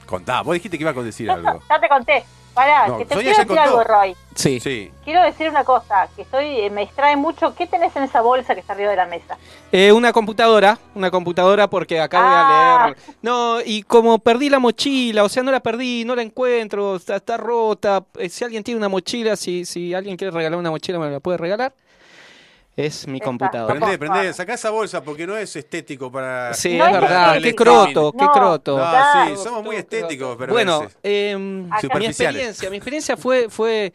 Contá, 0.06 0.42
vos 0.44 0.54
dijiste 0.54 0.78
que 0.78 0.84
ibas 0.84 0.96
a 0.96 1.02
decir 1.02 1.30
algo. 1.32 1.62
ya 1.68 1.80
te 1.82 1.90
conté. 1.90 2.24
Pará, 2.60 2.88
No, 2.90 2.98
que 2.98 3.06
te 3.06 3.14
Sonia 3.16 3.34
quiero 3.36 3.48
decir 3.48 3.60
algo, 3.60 3.84
Roy. 3.86 4.16
Sí. 4.36 4.60
Sí. 4.60 4.92
Quiero 5.06 5.24
decir 5.24 5.50
una 5.50 5.64
cosa, 5.64 6.10
que 6.14 6.24
estoy, 6.24 6.70
me 6.72 6.82
distrae 6.82 7.16
mucho. 7.16 7.56
¿Qué 7.56 7.68
tenés 7.68 7.96
en 7.96 8.04
esa 8.04 8.20
bolsa 8.20 8.54
que 8.54 8.60
está 8.60 8.74
arriba 8.74 8.90
de 8.90 8.98
la 8.98 9.06
mesa? 9.06 9.38
Eh, 9.72 9.94
una 9.94 10.12
computadora, 10.12 10.78
una 10.94 11.10
computadora 11.10 11.70
porque 11.70 12.02
acá 12.02 12.20
voy 12.20 12.28
a 12.30 12.40
Ah. 12.84 12.86
leer. 12.88 12.98
No, 13.22 13.62
y 13.66 13.84
como 13.84 14.20
perdí 14.20 14.50
la 14.50 14.60
mochila, 14.60 15.24
o 15.24 15.30
sea, 15.30 15.42
no 15.42 15.52
la 15.54 15.62
perdí, 15.62 16.04
no 16.04 16.16
la 16.18 16.22
encuentro, 16.22 16.98
está, 16.98 17.16
está 17.16 17.38
rota. 17.38 18.04
Eh, 18.18 18.28
si 18.28 18.44
alguien 18.44 18.62
tiene 18.62 18.78
una 18.78 18.90
mochila, 18.90 19.38
si, 19.38 19.64
si 19.64 19.94
alguien 19.94 20.18
quiere 20.18 20.32
regalar 20.32 20.60
una 20.60 20.70
mochila, 20.70 21.00
me 21.00 21.10
la 21.10 21.22
puede 21.22 21.38
regalar. 21.38 21.74
Es 22.80 23.06
mi 23.10 23.20
computadora. 23.20 23.74
Prendé, 23.76 23.96
Opa. 23.96 24.14
prendé, 24.14 24.34
sacá 24.34 24.54
esa 24.54 24.70
bolsa 24.70 25.04
porque 25.04 25.28
no 25.28 25.36
es 25.36 25.54
estético 25.54 26.10
para. 26.10 26.54
Sí, 26.54 26.78
No 26.78 26.86
es 26.88 26.94
es 26.96 27.02
verdad. 27.02 27.42
Qué 27.42 27.54
croto, 27.54 28.14
qué 28.14 28.24
No. 28.24 28.32
croto. 28.32 28.78
No, 28.78 28.90
Claro. 28.90 29.36
sí, 29.36 29.44
somos 29.44 29.64
muy 29.64 29.76
estéticos, 29.76 30.38
pero 30.40 30.54
Bueno, 30.54 30.84
eh, 31.04 31.36
mi 31.38 32.06
experiencia, 32.06 32.70
mi 32.70 32.78
experiencia 32.78 33.18
fue, 33.18 33.50
fue 33.50 33.92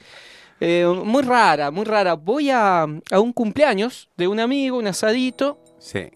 eh, 0.61 0.85
muy 1.03 1.23
rara, 1.23 1.71
muy 1.71 1.87
rara. 1.87 2.13
Voy 2.13 2.51
a, 2.51 2.83
a 2.83 3.21
un 3.21 3.33
cumpleaños 3.33 4.11
de 4.19 4.29
un 4.29 4.39
amigo, 4.39 4.77
un 4.77 4.87
asadito, 4.87 5.59
Sí. 5.79 6.11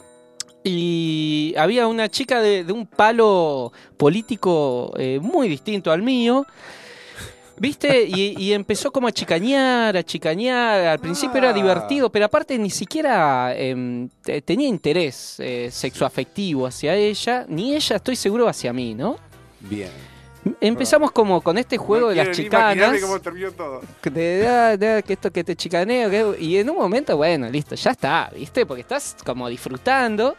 y 0.63 1.55
había 1.57 1.87
una 1.87 2.11
chica 2.11 2.41
de, 2.43 2.65
de 2.65 2.73
un 2.75 2.87
palo 2.87 3.73
político 3.97 4.93
eh, 4.99 5.19
muy 5.23 5.49
distinto 5.49 5.91
al 5.91 6.03
mío. 6.03 6.45
¿Viste? 7.61 8.05
Y, 8.05 8.35
y 8.39 8.53
empezó 8.53 8.91
como 8.93 9.09
a 9.09 9.13
chicañar, 9.13 9.97
a 9.97 10.03
chicañar. 10.03 10.87
Al 10.87 10.99
principio 10.99 11.39
era 11.39 11.51
Ah. 11.51 11.53
divertido, 11.53 12.11
pero 12.11 12.25
aparte 12.27 12.59
ni 12.59 12.71
siquiera 12.71 13.53
te- 14.23 14.43
tenía 14.43 14.69
interés 14.69 15.37
eh, 15.41 15.69
sexoafectivo 15.71 16.67
hacia 16.67 16.95
ella, 16.95 17.45
ni 17.49 17.75
ella, 17.75 17.97
estoy 17.97 18.17
seguro, 18.17 18.49
hacia 18.49 18.73
mí, 18.73 18.95
¿no? 18.95 19.17
Bien. 19.61 19.91
Empezamos 20.61 21.11
como 21.11 21.41
con 21.43 21.59
este 21.59 21.77
juego 21.77 22.07
No 22.07 22.15
de 22.15 22.25
las 22.25 22.37
chicanas. 22.37 23.01
cómo 23.03 23.21
terminó 23.21 23.51
todo. 23.53 23.83
te 24.01 24.39
da- 24.39 24.77
da 24.77 25.03
que 25.03 25.13
esto 25.15 25.31
que 25.31 25.45
te 25.45 25.55
chicaneo. 25.57 26.09
que- 26.09 26.43
y 26.43 26.57
en 26.57 26.71
un 26.71 26.77
momento, 26.77 27.17
bueno, 27.17 27.51
listo, 27.51 27.75
ya 27.75 27.91
está, 27.91 28.31
¿viste? 28.35 28.65
Porque 28.65 28.81
estás 28.83 29.17
como 29.27 29.49
disfrutando. 29.49 30.37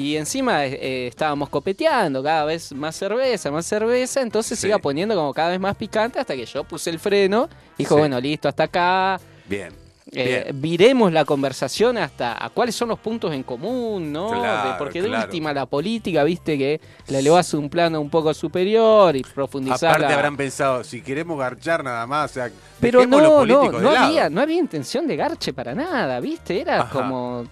Y 0.00 0.16
encima 0.16 0.64
eh, 0.64 0.78
eh, 0.80 1.06
estábamos 1.08 1.48
copeteando 1.48 2.22
cada 2.22 2.44
vez 2.44 2.72
más 2.72 2.94
cerveza, 2.94 3.50
más 3.50 3.66
cerveza. 3.66 4.20
Entonces 4.22 4.56
Sí. 4.56 4.62
se 4.62 4.68
iba 4.68 4.78
poniendo 4.78 5.16
como 5.16 5.34
cada 5.34 5.48
vez 5.50 5.58
más 5.58 5.76
picante 5.76 6.20
hasta 6.20 6.36
que 6.36 6.46
yo 6.46 6.62
puse 6.62 6.90
el 6.90 7.00
freno. 7.00 7.48
Dijo, 7.76 7.96
Sí. 7.96 7.98
bueno, 7.98 8.20
listo, 8.20 8.48
hasta 8.48 8.62
acá. 8.62 9.20
Bien. 9.46 9.72
Eh, 10.12 10.42
Bien. 10.44 10.62
viremos 10.62 11.12
la 11.12 11.24
conversación 11.24 11.98
hasta 11.98 12.42
a 12.42 12.48
cuáles 12.48 12.76
son 12.76 12.88
los 12.90 12.98
puntos 13.00 13.32
en 13.34 13.42
común, 13.42 14.12
¿no? 14.12 14.28
Claro, 14.30 14.70
De- 14.70 14.78
porque 14.78 15.02
de 15.02 15.08
claro. 15.08 15.24
última 15.24 15.52
la 15.52 15.66
política, 15.66 16.22
viste, 16.22 16.56
que 16.56 16.80
la 17.08 17.18
elevás 17.18 17.52
a 17.52 17.58
un 17.58 17.68
plano 17.68 18.00
un 18.00 18.08
poco 18.08 18.32
superior 18.32 19.14
y 19.16 19.22
profundizar 19.22 19.90
Aparte 19.90 20.06
la- 20.08 20.14
habrán 20.14 20.36
pensado, 20.36 20.82
si 20.84 21.02
queremos 21.02 21.36
garchar 21.38 21.82
nada 21.84 22.06
más, 22.06 22.30
o 22.30 22.34
sea, 22.34 22.50
Pero 22.80 23.04
no, 23.04 23.20
no, 23.44 23.44
no 23.44 23.90
había, 23.90 24.30
no 24.30 24.40
había 24.40 24.58
intención 24.58 25.06
de 25.08 25.16
garche 25.16 25.52
para 25.52 25.74
nada, 25.74 26.20
¿viste? 26.20 26.60
Era 26.60 26.82
Ajá. 26.82 26.90
como, 26.90 27.44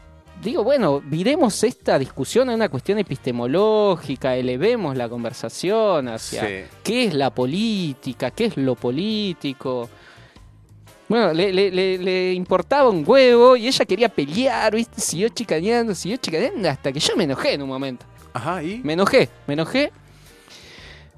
digo, 0.43 0.63
bueno, 0.65 1.01
viremos 1.05 1.63
esta 1.65 1.99
discusión 1.99 2.49
a 2.51 2.55
una 2.55 2.69
cuestión 2.69 2.99
epistemológica, 2.99 4.37
elevemos 4.37 4.97
la 4.97 5.09
conversación 5.09 6.09
hacia 6.09 6.47
Sí. 6.47 6.55
qué 6.83 7.05
es 7.07 7.15
la 7.15 7.31
política, 7.31 8.31
qué 8.31 8.47
es 8.47 8.57
lo 8.57 8.75
político. 8.75 9.89
Bueno, 11.09 11.33
le, 11.33 11.53
le- 11.53 11.71
le- 11.71 11.99
le 11.99 12.33
importaba 12.33 12.91
un 12.91 13.05
huevo 13.07 13.57
y 13.57 13.69
ella 13.69 13.85
quería 13.85 14.09
pelear, 14.09 14.75
¿viste? 14.75 15.01
Siguió 15.01 15.29
chicaneando, 15.29 15.95
siguió 15.95 16.17
chicaneando 16.19 16.69
hasta 16.69 16.93
que 16.93 16.99
yo 17.01 17.17
me 17.17 17.25
enojé 17.25 17.53
en 17.55 17.63
un 17.63 17.69
momento. 17.69 18.05
Ajá, 18.33 18.63
¿y? 18.63 18.81
Me 18.83 18.95
enojé, 18.95 19.29
me 19.47 19.55
enojé. 19.55 19.93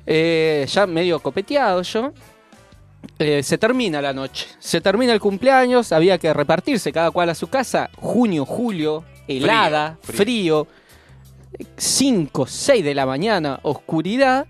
Eh, 0.07 0.67
ya 0.71 0.87
medio 0.87 1.19
copeteado 1.21 1.83
yo. 1.83 2.13
Eh, 3.19 3.43
se 3.43 3.59
termina 3.59 4.01
la 4.01 4.13
noche, 4.13 4.47
se 4.61 4.81
termina 4.81 5.13
el 5.13 5.19
cumpleaños, 5.21 5.91
había 5.93 6.19
que 6.19 6.33
repartirse 6.33 6.93
cada 6.93 7.11
cual 7.11 7.31
a 7.31 7.35
su 7.35 7.49
casa. 7.49 7.91
Junio, 7.97 8.45
julio, 8.45 9.05
helada, 9.27 9.99
Frío, 10.03 10.17
frío, 10.17 10.67
5, 11.77 12.47
6 12.47 12.85
de 12.85 12.95
la 12.95 13.07
mañana, 13.07 13.59
oscuridad. 13.63 14.47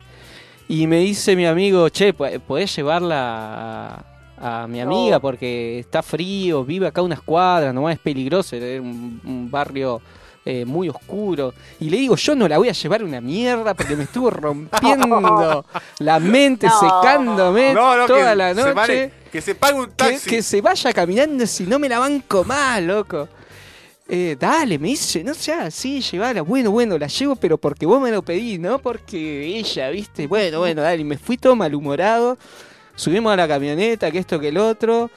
Y 0.68 0.87
me 0.87 0.98
dice 0.98 1.34
mi 1.34 1.46
amigo, 1.46 1.88
che, 1.88 2.12
¿po- 2.12 2.26
¿podés 2.46 2.75
llevarla 2.76 4.04
a, 4.37 4.62
a 4.62 4.66
mi 4.66 4.80
amiga? 4.80 5.16
No. 5.16 5.20
Porque 5.22 5.78
está 5.78 6.02
frío, 6.02 6.62
vive 6.64 6.87
acá 6.87 7.00
unas 7.00 7.22
cuadras, 7.22 7.72
nomás 7.72 7.94
es 7.94 8.00
peligroso, 8.00 8.54
es 8.56 8.78
un, 8.80 9.20
un 9.25 9.50
barrio 9.50 10.02
eh, 10.50 10.64
muy 10.64 10.88
oscuro. 10.88 11.52
Y 11.78 11.90
le 11.90 11.99
digo, 11.99 12.17
yo 12.17 12.35
no 12.35 12.49
la 12.49 12.57
voy 12.57 12.71
a 12.71 12.73
llevar 12.73 13.05
una 13.05 13.21
mierda 13.21 13.75
porque 13.75 13.95
me 13.97 14.05
estuvo 14.05 14.31
rompiendo 14.31 15.64
la 15.99 16.19
mente, 16.19 16.67
No. 16.69 16.81
secándome 16.81 17.75
toda 18.07 18.35
la 18.35 18.55
se 18.55 18.75
noche. 18.75 19.12
que 19.31 19.43
se 19.43 19.55
pague 19.55 19.75
un 19.78 19.87
Que, 19.88 19.93
taxi. 19.93 20.31
que 20.31 20.43
se 20.43 20.62
vaya 20.62 20.93
caminando 20.95 21.47
si 21.47 21.64
no 21.67 21.78
me 21.78 21.87
la 21.88 21.99
banco 21.99 22.45
más, 22.45 22.83
loco. 22.83 23.28
Eh, 24.09 24.38
dale, 24.40 24.78
me 24.78 24.88
dice, 24.88 25.23
no 25.23 25.35
sea 25.35 25.64
así, 25.67 26.00
llevala. 26.00 26.40
Bueno, 26.40 26.71
bueno, 26.71 26.97
la 26.97 27.09
llevo, 27.09 27.37
pero 27.37 27.59
porque 27.59 27.85
vos 27.85 28.00
me 28.00 28.11
lo 28.11 28.23
pedís, 28.23 28.59
no 28.59 28.78
porque 28.78 29.45
ella, 29.59 29.90
viste. 29.90 30.26
Bueno, 30.26 30.61
bueno, 30.61 30.81
dale, 30.81 31.02
y 31.02 31.05
me 31.05 31.19
fui 31.19 31.37
todo 31.37 31.55
malhumorado. 31.57 32.38
Subimos 32.97 33.31
a 33.35 33.37
la 33.37 33.47
camioneta, 33.47 34.11
que 34.11 34.19
esto, 34.19 34.40
que 34.40 34.49
el 34.49 34.57
otro. 34.57 35.11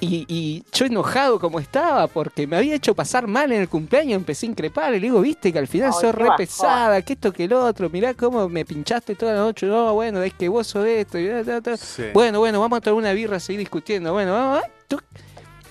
Y, 0.00 0.24
y 0.28 0.64
yo 0.72 0.86
enojado 0.86 1.40
como 1.40 1.58
estaba, 1.58 2.06
porque 2.06 2.46
me 2.46 2.56
había 2.56 2.74
hecho 2.76 2.94
pasar 2.94 3.26
mal 3.26 3.50
en 3.50 3.62
el 3.62 3.68
cumpleaños, 3.68 4.12
empecé 4.14 4.46
a 4.46 4.50
increpar. 4.50 4.90
Y 4.94 5.00
le 5.00 5.06
digo, 5.08 5.20
viste, 5.20 5.52
que 5.52 5.58
al 5.58 5.66
final 5.66 5.90
Ay, 5.92 6.00
sos 6.00 6.14
re 6.14 6.28
pesada, 6.36 7.02
que 7.02 7.14
esto, 7.14 7.32
que 7.32 7.44
el 7.44 7.52
otro. 7.52 7.90
Mirá 7.90 8.14
cómo 8.14 8.48
me 8.48 8.64
pinchaste 8.64 9.16
toda 9.16 9.32
la 9.32 9.40
noche. 9.40 9.66
No, 9.66 9.94
bueno, 9.94 10.22
es 10.22 10.32
que 10.34 10.48
vos 10.48 10.66
sos 10.68 10.86
esto. 10.86 11.18
Y 11.18 11.28
ta, 11.28 11.42
ta, 11.44 11.60
ta. 11.60 11.76
Sí. 11.76 12.04
Bueno, 12.14 12.38
bueno, 12.38 12.60
vamos 12.60 12.76
a 12.76 12.80
tomar 12.80 12.98
una 12.98 13.12
birra, 13.12 13.38
a 13.38 13.40
seguir 13.40 13.58
discutiendo. 13.58 14.12
Bueno, 14.12 14.32
vamos. 14.32 14.60
ah. 14.64 14.96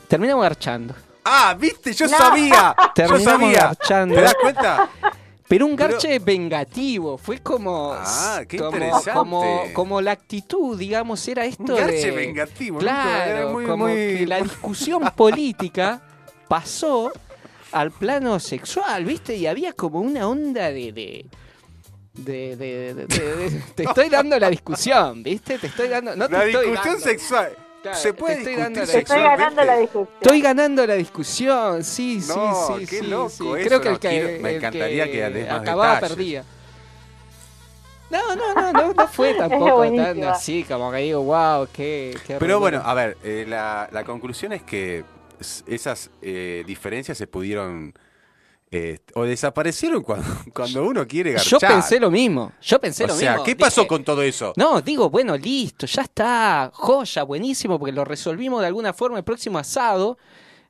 Terminamos 0.09 0.43
garchando. 0.43 0.93
Ah, 1.23 1.55
viste, 1.59 1.93
yo 1.93 2.07
No. 2.07 2.17
sabía. 2.17 2.75
Yo 2.77 2.93
Terminamos 2.95 3.23
sabía. 3.41 3.59
garchando. 3.63 4.15
¿Te 4.15 4.21
das 4.21 4.35
cuenta? 4.41 4.89
Pero 5.47 5.65
un 5.65 5.75
Pero- 5.77 5.91
garche 5.91 6.19
vengativo. 6.19 7.17
Fue 7.17 7.39
como. 7.39 7.93
Ah, 7.93 8.41
qué 8.47 8.57
como, 8.57 8.71
interesante. 8.71 9.11
Como, 9.13 9.63
como 9.73 10.01
la 10.01 10.11
actitud, 10.11 10.77
digamos, 10.77 11.25
era 11.27 11.45
esto 11.45 11.63
Un 11.63 11.75
garche 11.79 12.11
de. 12.11 12.11
vengativo. 12.11 12.79
Claro, 12.79 13.31
era 13.31 13.47
muy, 13.47 13.65
como 13.65 13.85
muy- 13.87 13.95
que 13.95 14.25
la 14.27 14.41
discusión 14.41 15.09
política 15.15 16.01
pasó 16.49 17.11
al 17.71 17.91
plano 17.91 18.39
sexual, 18.39 19.05
¿viste? 19.05 19.35
Y 19.37 19.47
había 19.47 19.71
como 19.73 20.01
una 20.01 20.27
onda 20.27 20.69
de. 20.71 20.91
de 20.91 21.25
de, 22.13 22.55
de- 22.55 22.93
de- 22.95 23.05
de- 23.05 23.49
de- 23.51 23.61
te 23.75 23.83
estoy 23.83 24.09
dando 24.09 24.39
la 24.39 24.49
discusión, 24.49 25.21
¿viste? 25.21 25.59
Te 25.59 25.67
estoy 25.67 25.87
dando. 25.87 26.15
No 26.15 26.25
te 26.27 26.33
La 26.33 26.45
estoy 26.45 26.69
discusión 26.71 26.93
dando. 26.95 27.09
sexual. 27.09 27.55
Claro, 27.81 27.97
¿Se 27.97 28.13
puede 28.13 28.37
estoy 28.39 28.55
discutir 28.55 28.75
dando 28.75 28.91
estoy 28.99 29.21
ganando 29.21 29.63
la 29.63 29.77
discusión. 29.77 30.09
Estoy 30.21 30.41
ganando 30.41 30.87
la 30.87 30.93
discusión, 30.95 31.83
sí, 31.83 32.21
sí, 32.21 32.27
No, 32.35 32.67
sí, 32.79 32.85
qué 32.87 32.99
sí, 32.99 33.07
loco 33.07 33.29
sí. 33.29 33.43
eso, 33.43 33.67
Creo 33.67 33.81
que 33.81 33.89
no, 33.89 33.93
el 33.93 33.99
que, 33.99 34.09
quiero- 34.09 34.41
me 34.43 34.49
el 34.49 34.55
encantaría 34.55 35.11
que 35.11 35.29
más 35.47 35.61
acababa 35.61 35.93
detalles. 35.95 36.15
perdía. 36.15 36.43
No, 38.09 38.35
no, 38.35 38.55
no, 38.55 38.73
no, 38.73 38.93
no 38.93 39.07
fue 39.07 39.33
tampoco 39.37 39.91
tan 39.95 40.23
así, 40.23 40.63
como 40.63 40.91
que 40.91 40.97
digo, 40.99 41.21
wow, 41.23 41.67
qué, 41.71 42.17
qué 42.25 42.35
Pero 42.39 42.59
bueno, 42.59 42.81
a 42.83 42.93
ver, 42.93 43.17
eh, 43.23 43.45
la, 43.47 43.89
la 43.91 44.03
conclusión 44.03 44.53
es 44.53 44.63
que 44.63 45.03
esas 45.67 46.09
eh, 46.21 46.63
diferencias 46.65 47.17
se 47.17 47.27
pudieron 47.27 47.93
eh, 48.71 48.99
o 49.15 49.23
desaparecieron 49.23 50.03
cuando, 50.03 50.27
cuando 50.53 50.83
uno 50.85 51.07
quiere 51.07 51.31
garchar. 51.33 51.59
yo 51.61 51.67
pensé 51.67 51.99
lo 51.99 52.11
mismo, 52.11 52.51
yo 52.61 52.79
pensé 52.79 53.05
O 53.05 53.07
lo 53.07 53.13
sea, 53.15 53.31
mismo. 53.31 53.43
¿qué 53.45 53.55
pasó 53.55 53.81
Dije, 53.81 53.87
con 53.87 54.03
todo 54.03 54.21
eso? 54.21 54.53
No, 54.57 54.81
digo, 54.81 55.09
bueno, 55.09 55.37
listo, 55.37 55.85
ya 55.85 56.01
está, 56.01 56.69
joya, 56.73 57.23
buenísimo, 57.23 57.79
porque 57.79 57.93
lo 57.93 58.03
resolvimos 58.03 58.59
de 58.61 58.67
alguna 58.67 58.91
forma 58.93 59.17
el 59.19 59.23
próximo 59.23 59.57
asado. 59.57 60.17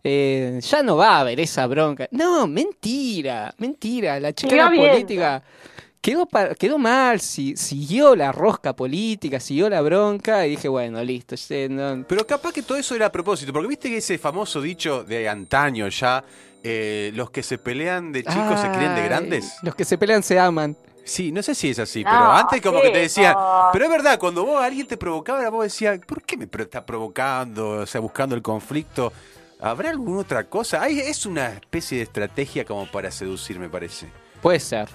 eh, 0.03 0.59
ya 0.61 0.83
no 0.83 0.95
va 0.95 1.17
a 1.17 1.19
haber 1.21 1.39
esa 1.39 1.65
bronca. 1.67 2.07
No, 2.11 2.47
mentira, 2.47 3.53
mentira. 3.57 4.19
La 4.19 4.31
chica 4.31 4.69
política 4.73 5.43
quedó, 5.99 6.27
quedó 6.57 6.77
mal, 6.77 7.19
si, 7.19 7.57
siguió 7.57 8.15
la 8.15 8.31
rosca 8.31 8.73
política, 8.75 9.39
siguió 9.39 9.69
la 9.69 9.81
bronca 9.81 10.45
y 10.45 10.51
dije, 10.51 10.67
bueno, 10.69 11.03
listo. 11.03 11.35
ya 11.35 11.67
no- 11.67 12.05
Pero 12.07 12.25
capaz 12.25 12.53
que 12.53 12.61
todo 12.61 12.77
eso 12.77 12.95
era 12.95 13.07
a 13.07 13.11
propósito, 13.11 13.51
porque 13.51 13.67
viste 13.67 13.89
que 13.89 13.97
ese 13.97 14.17
famoso 14.17 14.61
dicho 14.61 15.03
de 15.03 15.27
antaño 15.27 15.89
ya, 15.89 16.23
eh, 16.63 17.11
los 17.15 17.29
que 17.31 17.43
se 17.43 17.57
pelean 17.57 18.11
de 18.11 18.23
chicos 18.23 18.59
se 18.59 18.69
creen 18.71 18.95
de 18.95 19.03
grandes. 19.03 19.57
Los 19.63 19.75
que 19.75 19.85
se 19.85 19.97
pelean 19.97 20.23
se 20.23 20.39
aman. 20.39 20.75
Sí, 21.05 21.31
no 21.31 21.41
sé 21.41 21.55
si 21.55 21.69
es 21.69 21.79
así, 21.79 22.03
No, 22.03 22.09
pero 22.11 22.31
antes 22.33 22.61
como 22.61 22.81
que 22.81 22.89
te 22.89 22.99
decían, 22.99 23.31
chicos. 23.33 23.65
pero 23.71 23.85
es 23.85 23.91
verdad, 23.91 24.19
cuando 24.19 24.43
vos 24.45 24.61
alguien 24.61 24.85
te 24.87 24.97
provocaba, 24.97 25.47
vos 25.49 25.63
decías, 25.63 25.99
¿por 26.05 26.21
qué 26.21 26.35
me 26.35 26.49
está 26.59 26.85
provocando? 26.85 27.69
O 27.69 27.85
sea, 27.85 28.01
buscando 28.01 28.35
el 28.35 28.41
conflicto. 28.41 29.13
¿Habrá 29.61 29.89
alguna 29.89 30.19
otra 30.21 30.43
cosa? 30.43 30.81
Ay, 30.83 30.99
es 30.99 31.25
una 31.25 31.47
especie 31.53 31.99
de 31.99 32.03
estrategia 32.03 32.65
como 32.65 32.85
para 32.87 33.09
seducir, 33.09 33.57
me 33.57 33.69
parece. 33.69 34.07
Puede 34.41 34.59
ser, 34.59 34.89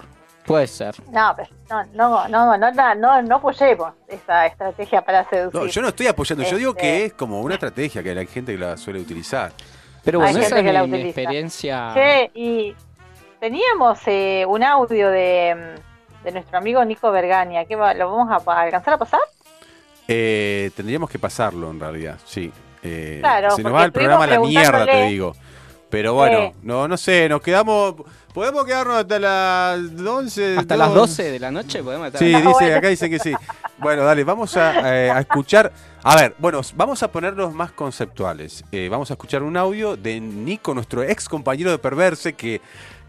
puede 0.44 0.66
ser. 0.66 0.94
No, 1.10 1.32
pero 1.34 1.48
no, 1.70 1.82
no, 1.94 2.28
no, 2.28 2.58
no, 2.58 2.70
no, 2.72 2.94
no, 2.94 3.22
no 3.22 3.36
apoyemos 3.36 3.94
esa 4.06 4.46
estrategia 4.46 5.02
para 5.02 5.26
seducir. 5.30 5.58
No, 5.60 5.66
yo 5.66 5.80
no 5.82 5.88
estoy 5.88 6.08
apoyando, 6.08 6.44
yo 6.44 6.58
digo 6.58 6.70
Este- 6.72 6.80
que 6.82 7.04
es 7.06 7.12
como 7.14 7.40
una 7.40 7.54
estrategia 7.54 8.02
que 8.02 8.10
hay 8.10 8.26
gente 8.26 8.52
que 8.52 8.58
la 8.58 8.76
suele 8.76 9.00
utilizar. 9.00 9.50
Pero 10.04 10.20
Hay 10.22 10.32
bueno, 10.32 10.46
esa 10.46 10.58
es 10.58 10.62
que 10.64 10.72
la 10.72 10.82
mi, 10.86 10.88
utiliza. 10.94 11.20
experiencia. 11.20 11.90
Che, 11.94 12.30
y 12.34 12.74
teníamos 13.40 13.98
eh, 14.06 14.44
un 14.48 14.62
audio 14.64 15.10
de, 15.10 15.54
mm, 16.20 16.24
de 16.24 16.32
nuestro 16.32 16.58
amigo 16.58 16.84
Nico 16.84 17.10
Bergania, 17.12 17.64
¿qué 17.64 17.76
va- 17.76 17.94
¿lo 17.94 18.10
vamos 18.14 18.42
a 18.46 18.60
alcanzar 18.60 18.94
a 18.94 18.98
pasar? 18.98 19.20
Eh, 20.08 20.70
tendríamos 20.76 21.08
que 21.08 21.18
pasarlo 21.18 21.70
en 21.70 21.78
realidad, 21.80 22.18
sí. 22.24 22.52
Eh, 22.82 23.18
Claro, 23.20 23.52
se 23.52 23.62
nos 23.62 23.72
va 23.74 23.84
el 23.84 23.92
programa 23.92 24.24
a 24.24 24.26
la 24.26 24.40
mierda, 24.40 24.84
te 24.86 25.06
digo. 25.06 25.34
Pero 25.88 26.14
bueno, 26.14 26.52
no, 26.62 26.88
no 26.88 26.96
sé, 26.96 27.28
nos 27.28 27.40
quedamos. 27.42 27.94
¿Podemos 28.32 28.64
quedarnos 28.64 28.96
hasta 28.96 29.18
las 29.18 29.78
11? 30.00 30.56
Hasta 30.58 30.74
No. 30.76 30.84
las 30.86 30.94
12 30.94 31.30
de 31.32 31.38
la 31.38 31.50
noche 31.50 31.82
podemos 31.82 32.06
estar. 32.06 32.18
Sí, 32.18 32.34
dice, 32.34 32.74
acá 32.74 32.88
dice 32.88 33.10
que 33.10 33.18
sí. 33.18 33.32
Bueno, 33.82 34.04
dale, 34.04 34.22
vamos 34.22 34.56
a, 34.56 34.96
eh, 34.96 35.10
a 35.10 35.18
escuchar. 35.20 35.72
A 36.04 36.14
ver, 36.16 36.36
bueno, 36.38 36.60
vamos 36.76 37.02
a 37.02 37.10
ponernos 37.10 37.52
más 37.52 37.72
conceptuales. 37.72 38.64
Eh, 38.70 38.88
vamos 38.88 39.10
a 39.10 39.14
escuchar 39.14 39.42
un 39.42 39.56
audio 39.56 39.96
de 39.96 40.20
Nico, 40.20 40.72
nuestro 40.72 41.02
ex 41.02 41.28
compañero 41.28 41.70
de 41.72 41.78
Perverse, 41.78 42.34
que, 42.34 42.60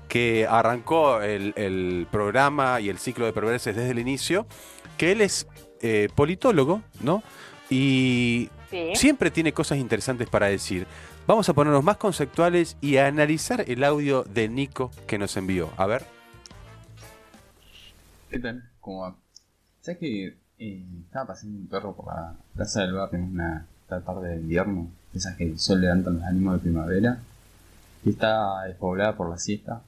que 0.07 0.47
arrancó 0.49 1.21
el, 1.21 1.53
el 1.57 2.07
programa 2.11 2.79
y 2.81 2.89
el 2.89 2.97
ciclo 2.97 3.25
de 3.27 3.33
Perverses 3.33 3.75
desde 3.75 3.91
el 3.91 3.99
inicio. 3.99 4.47
Que 4.97 5.11
él 5.11 5.21
es 5.21 5.47
eh, 5.81 6.09
politólogo, 6.15 6.81
¿no? 7.01 7.21
Y 7.69 8.49
Sí. 8.71 8.89
siempre 8.95 9.29
tiene 9.29 9.53
cosas 9.53 9.77
interesantes 9.77 10.27
para 10.27 10.47
decir. 10.47 10.87
Vamos 11.27 11.47
a 11.49 11.53
ponernos 11.53 11.83
más 11.83 11.97
conceptuales 11.97 12.75
y 12.81 12.97
a 12.97 13.05
analizar 13.05 13.63
el 13.67 13.83
audio 13.83 14.23
de 14.23 14.49
Nico 14.49 14.89
que 15.05 15.19
nos 15.19 15.37
envió. 15.37 15.69
A 15.77 15.85
ver. 15.85 16.03
¿Qué 18.31 18.39
tal? 18.39 18.63
¿Cómo 18.79 19.01
va? 19.01 19.15
¿Sabes 19.81 19.99
que 19.99 20.37
estaba 20.71 21.27
paseando 21.27 21.59
un 21.59 21.67
perro 21.67 21.95
por 21.95 22.07
la 22.07 22.35
plaza 22.55 22.81
del 22.81 22.93
barrio 22.93 23.19
en 23.19 23.31
una 23.31 23.65
tarde 23.87 24.29
de 24.29 24.35
invierno? 24.37 24.87
Esas 25.13 25.35
que 25.35 25.45
el 25.45 25.59
sol 25.59 25.81
levantan 25.81 26.15
los 26.15 26.23
ánimos 26.23 26.55
de 26.55 26.59
primavera. 26.59 27.19
Y 28.03 28.09
está 28.11 28.63
despoblada 28.63 29.15
por 29.15 29.29
la 29.29 29.37
siesta. 29.37 29.81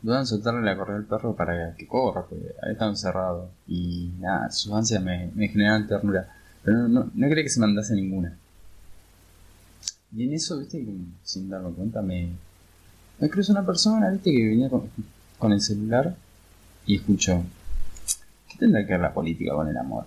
Dudan 0.00 0.26
soltarle 0.26 0.62
la 0.62 0.76
correa 0.76 0.96
al 0.96 1.04
perro 1.04 1.34
para 1.34 1.74
que 1.74 1.86
corra, 1.86 2.22
porque 2.22 2.54
había 2.62 2.72
estado 2.72 2.90
encerrado. 2.90 3.50
Y 3.66 4.12
nada, 4.18 4.50
sus 4.50 4.72
ansias 4.72 5.02
me, 5.02 5.30
me 5.34 5.48
ternura. 5.86 6.28
Pero 6.62 6.88
no, 6.88 7.10
no, 7.12 7.28
que 7.28 7.48
se 7.48 7.60
mandase 7.60 7.94
ninguna. 7.94 8.36
Y 10.14 10.24
en 10.24 10.34
eso, 10.34 10.58
viste, 10.58 10.84
sin 11.22 11.50
darme 11.50 11.70
cuenta, 11.72 12.00
me, 12.02 12.30
me 13.18 13.28
cruzó 13.28 13.52
una 13.52 13.64
persona, 13.64 14.10
viste, 14.10 14.30
que 14.30 14.48
venía 14.48 14.70
con, 14.70 15.52
el 15.52 15.60
celular 15.60 16.16
y 16.86 16.96
escucho, 16.96 17.44
¿qué 18.48 18.58
tendrá 18.58 18.84
que 18.84 18.92
ver 18.92 19.00
la 19.00 19.12
política 19.12 19.54
con 19.54 19.68
el 19.68 19.76
amor? 19.76 20.04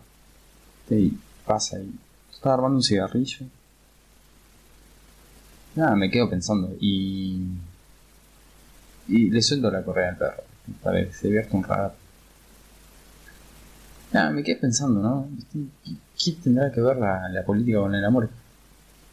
Y 0.89 1.13
pasa 1.45 1.79
y 1.79 1.93
estaba 2.31 2.55
armando 2.55 2.77
un 2.77 2.83
cigarrillo. 2.83 3.45
Nada, 5.75 5.95
me 5.95 6.10
quedo 6.10 6.29
pensando 6.29 6.75
y. 6.79 7.48
Y 9.07 9.29
le 9.29 9.41
suelto 9.41 9.71
la 9.71 9.83
correa 9.83 10.10
al 10.10 10.17
perro 10.17 10.43
para 10.83 11.05
que 11.05 11.13
se 11.13 11.27
divierta 11.27 11.57
un 11.57 11.63
rato. 11.63 11.95
Nada, 14.12 14.31
me 14.31 14.43
quedé 14.43 14.57
pensando, 14.57 15.01
¿no? 15.01 15.29
¿Qué, 15.51 15.93
qué 16.17 16.31
tendrá 16.43 16.71
que 16.71 16.81
ver 16.81 16.98
la, 16.98 17.29
la 17.29 17.43
política 17.43 17.79
con 17.79 17.95
el 17.95 18.03
amor? 18.03 18.29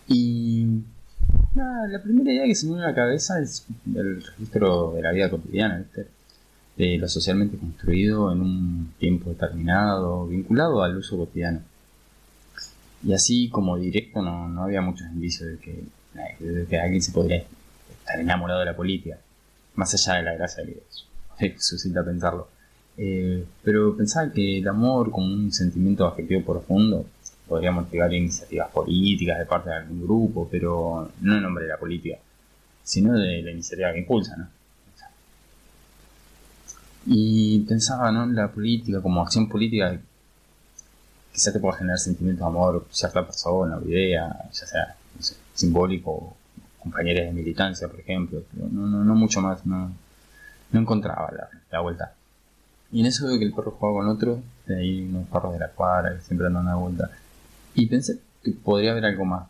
Y. 0.08 0.82
Nada, 1.54 1.86
la 1.86 2.02
primera 2.02 2.32
idea 2.32 2.44
que 2.44 2.54
se 2.54 2.66
me 2.66 2.72
viene 2.72 2.86
a 2.86 2.88
la 2.90 2.94
cabeza 2.94 3.40
es 3.40 3.66
el 3.94 4.22
registro 4.22 4.92
de 4.94 5.02
la 5.02 5.12
vida 5.12 5.30
cotidiana, 5.30 5.78
¿viste? 5.78 6.08
De 6.78 6.96
lo 6.96 7.08
socialmente 7.08 7.58
construido 7.58 8.32
en 8.32 8.40
un 8.40 8.94
tiempo 8.98 9.30
determinado, 9.30 10.28
vinculado 10.28 10.82
al 10.82 10.96
uso 10.96 11.18
cotidiano. 11.18 11.60
Y 13.04 13.12
así 13.12 13.48
como 13.48 13.76
directo 13.76 14.22
no, 14.22 14.48
no 14.48 14.62
había 14.62 14.80
muchos 14.80 15.08
indicios 15.08 15.50
de 15.50 15.58
que, 15.58 15.84
de 16.38 16.66
que 16.66 16.78
alguien 16.78 17.02
se 17.02 17.10
podría 17.10 17.44
estar 17.90 18.20
enamorado 18.20 18.60
de 18.60 18.66
la 18.66 18.76
política, 18.76 19.18
más 19.74 19.92
allá 19.92 20.18
de 20.18 20.22
la 20.22 20.34
gracia 20.34 20.64
que 21.36 21.54
suscita 21.58 22.04
pensarlo. 22.04 22.48
Eh, 22.96 23.44
pero 23.62 23.96
pensaba 23.96 24.32
que 24.32 24.58
el 24.58 24.68
amor 24.68 25.10
como 25.10 25.26
un 25.26 25.52
sentimiento 25.52 26.06
afectivo 26.06 26.44
profundo 26.44 27.06
podría 27.48 27.72
motivar 27.72 28.12
iniciativas 28.12 28.70
políticas 28.70 29.38
de 29.38 29.46
parte 29.46 29.70
de 29.70 29.76
algún 29.76 30.02
grupo, 30.02 30.48
pero 30.48 31.10
no 31.22 31.36
en 31.36 31.42
nombre 31.42 31.64
de 31.64 31.70
la 31.70 31.78
política, 31.78 32.18
sino 32.84 33.14
de 33.14 33.42
la 33.42 33.50
iniciativa 33.50 33.92
que 33.92 33.98
impulsa, 33.98 34.36
¿no? 34.36 34.57
Y 37.10 37.60
pensaba 37.60 38.12
¿no? 38.12 38.26
la 38.26 38.52
política 38.52 39.00
como 39.00 39.22
acción 39.22 39.48
política 39.48 39.98
quizá 41.32 41.50
te 41.52 41.58
pueda 41.58 41.78
generar 41.78 41.98
sentimientos 41.98 42.44
de 42.44 42.46
amor 42.46 42.86
cierta 42.90 43.24
persona 43.24 43.78
o 43.78 43.88
idea, 43.88 44.28
ya 44.52 44.66
sea 44.66 44.96
simbólico 45.54 46.36
compañeros 46.78 47.24
de 47.24 47.32
militancia, 47.32 47.88
por 47.88 47.98
ejemplo, 47.98 48.42
pero 48.52 48.68
no, 48.70 48.86
no, 48.86 49.04
no 49.04 49.14
mucho 49.14 49.40
más, 49.40 49.64
no, 49.64 49.90
no 50.70 50.80
encontraba 50.80 51.30
la, 51.32 51.48
la 51.70 51.80
vuelta. 51.80 52.12
Y 52.92 53.00
en 53.00 53.06
eso 53.06 53.26
veo 53.26 53.38
que 53.38 53.44
el 53.46 53.54
perro 53.54 53.70
juega 53.78 54.00
con 54.00 54.08
otro, 54.08 54.42
de 54.66 54.76
ahí 54.76 55.02
unos 55.08 55.28
perros 55.28 55.54
de 55.54 55.60
la 55.60 55.68
cuadra 55.68 56.14
que 56.14 56.20
siempre 56.20 56.46
andan 56.46 56.68
a 56.68 56.74
vuelta. 56.74 57.10
Y 57.74 57.86
pensé 57.86 58.18
que 58.42 58.52
podría 58.52 58.90
haber 58.92 59.06
algo 59.06 59.24
más. 59.24 59.48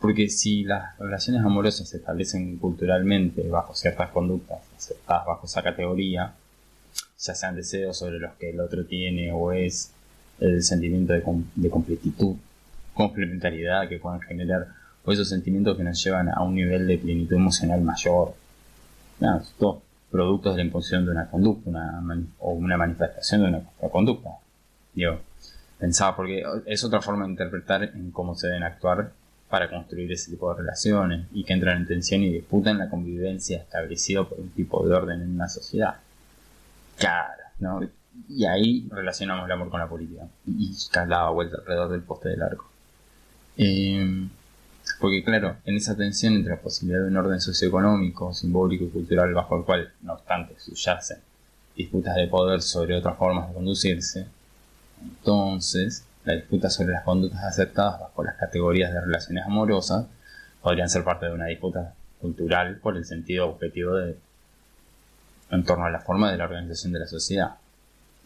Porque 0.00 0.28
si 0.28 0.64
las 0.64 0.98
relaciones 0.98 1.44
amorosas 1.44 1.88
se 1.88 1.98
establecen 1.98 2.56
culturalmente 2.58 3.48
bajo 3.48 3.74
ciertas 3.74 4.10
conductas 4.10 4.58
bajo 5.06 5.46
esa 5.46 5.62
categoría, 5.62 6.34
ya 7.18 7.34
sean 7.34 7.56
deseos 7.56 7.98
sobre 7.98 8.18
los 8.18 8.32
que 8.34 8.50
el 8.50 8.60
otro 8.60 8.84
tiene 8.86 9.32
o 9.32 9.52
es 9.52 9.92
el 10.40 10.62
sentimiento 10.62 11.12
de, 11.12 11.22
com- 11.22 11.44
completitud, 11.70 12.36
complementariedad 12.94 13.88
que 13.88 13.98
puedan 13.98 14.20
generar, 14.20 14.68
o 15.04 15.12
esos 15.12 15.28
sentimientos 15.28 15.76
que 15.76 15.82
nos 15.82 16.02
llevan 16.02 16.28
a 16.28 16.42
un 16.42 16.54
nivel 16.54 16.86
de 16.86 16.98
plenitud 16.98 17.36
emocional 17.36 17.80
mayor. 17.80 18.34
Nada, 19.20 19.42
todos 19.58 19.82
productos 20.10 20.54
de 20.54 20.62
la 20.62 20.66
imposición 20.66 21.04
de 21.04 21.10
una 21.10 21.28
conducta 21.28 21.68
una 21.68 22.22
o 22.38 22.52
una 22.52 22.76
manifestación 22.76 23.42
de 23.42 23.48
una 23.48 23.62
conducta. 23.90 24.30
Digo, 24.94 25.20
pensaba 25.78 26.16
porque 26.16 26.42
es 26.66 26.84
otra 26.84 27.02
forma 27.02 27.24
de 27.24 27.30
interpretar 27.30 27.82
en 27.82 28.10
cómo 28.10 28.34
se 28.34 28.46
deben 28.46 28.62
actuar 28.62 29.12
para 29.48 29.68
construir 29.70 30.10
ese 30.12 30.30
tipo 30.30 30.52
de 30.52 30.60
relaciones 30.60 31.26
y 31.32 31.44
que 31.44 31.52
entran 31.52 31.78
en 31.78 31.86
tensión 31.86 32.22
y 32.22 32.32
disputan 32.32 32.78
la 32.78 32.88
convivencia 32.88 33.58
establecida 33.58 34.24
por 34.24 34.38
un 34.38 34.50
tipo 34.50 34.86
de 34.86 34.94
orden 34.94 35.20
en 35.22 35.34
una 35.34 35.48
sociedad. 35.48 35.96
Claro, 36.98 37.42
¿no? 37.58 37.80
Y 38.28 38.44
ahí 38.44 38.88
relacionamos 38.90 39.46
el 39.46 39.52
amor 39.52 39.70
con 39.70 39.80
la 39.80 39.88
política. 39.88 40.26
Y 40.46 40.74
daba 40.92 41.30
vuelta 41.30 41.58
alrededor 41.58 41.90
del 41.90 42.02
poste 42.02 42.30
del 42.30 42.42
arco. 42.42 42.68
Eh, 43.56 44.28
porque 45.00 45.22
claro, 45.22 45.56
en 45.64 45.76
esa 45.76 45.96
tensión 45.96 46.34
entre 46.34 46.54
la 46.54 46.60
posibilidad 46.60 47.02
de 47.02 47.08
un 47.08 47.16
orden 47.16 47.40
socioeconómico, 47.40 48.32
simbólico 48.34 48.84
y 48.84 48.90
cultural 48.90 49.32
bajo 49.34 49.56
el 49.56 49.64
cual, 49.64 49.92
no 50.02 50.14
obstante, 50.14 50.54
subyacen 50.58 51.18
disputas 51.76 52.16
de 52.16 52.26
poder 52.26 52.60
sobre 52.60 52.96
otras 52.96 53.16
formas 53.16 53.48
de 53.48 53.54
conducirse, 53.54 54.26
entonces 55.00 56.04
la 56.24 56.34
disputa 56.34 56.68
sobre 56.68 56.92
las 56.92 57.04
conductas 57.04 57.44
aceptadas 57.44 58.00
bajo 58.00 58.24
las 58.24 58.34
categorías 58.34 58.92
de 58.92 59.00
relaciones 59.00 59.44
amorosas 59.46 60.06
podrían 60.60 60.88
ser 60.88 61.04
parte 61.04 61.26
de 61.26 61.32
una 61.32 61.46
disputa 61.46 61.94
cultural 62.20 62.78
por 62.78 62.96
el 62.96 63.04
sentido 63.04 63.48
objetivo 63.48 63.94
de 63.94 64.16
en 65.50 65.64
torno 65.64 65.84
a 65.84 65.90
la 65.90 66.00
forma 66.00 66.30
de 66.30 66.38
la 66.38 66.44
organización 66.44 66.92
de 66.92 67.00
la 67.00 67.06
sociedad. 67.06 67.56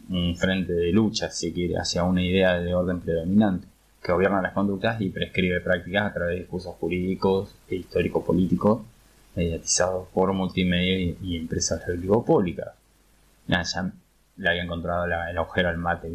Un 0.09 0.35
frente 0.35 0.73
de 0.73 0.91
lucha, 0.91 1.29
si 1.29 1.53
quiere, 1.53 1.77
hacia 1.77 2.03
una 2.03 2.21
idea 2.21 2.59
de 2.59 2.73
orden 2.73 2.99
predominante, 2.99 3.67
que 4.01 4.11
gobierna 4.11 4.41
las 4.41 4.53
conductas 4.53 4.99
y 4.99 5.09
prescribe 5.09 5.61
prácticas 5.61 6.11
a 6.11 6.13
través 6.13 6.35
de 6.35 6.41
discursos 6.41 6.75
jurídicos 6.75 7.55
e 7.69 7.75
histórico-políticos, 7.75 8.81
mediatizados 9.35 10.07
por 10.13 10.33
multimedia 10.33 11.15
y, 11.21 11.37
empresas 11.37 11.87
oligopólicas. 11.87 12.73
Nada, 13.47 13.63
ya 13.63 13.91
le 14.37 14.49
había 14.49 14.63
encontrado 14.63 15.05
el 15.05 15.37
agujero 15.37 15.69
al 15.69 15.77
mate. 15.77 16.11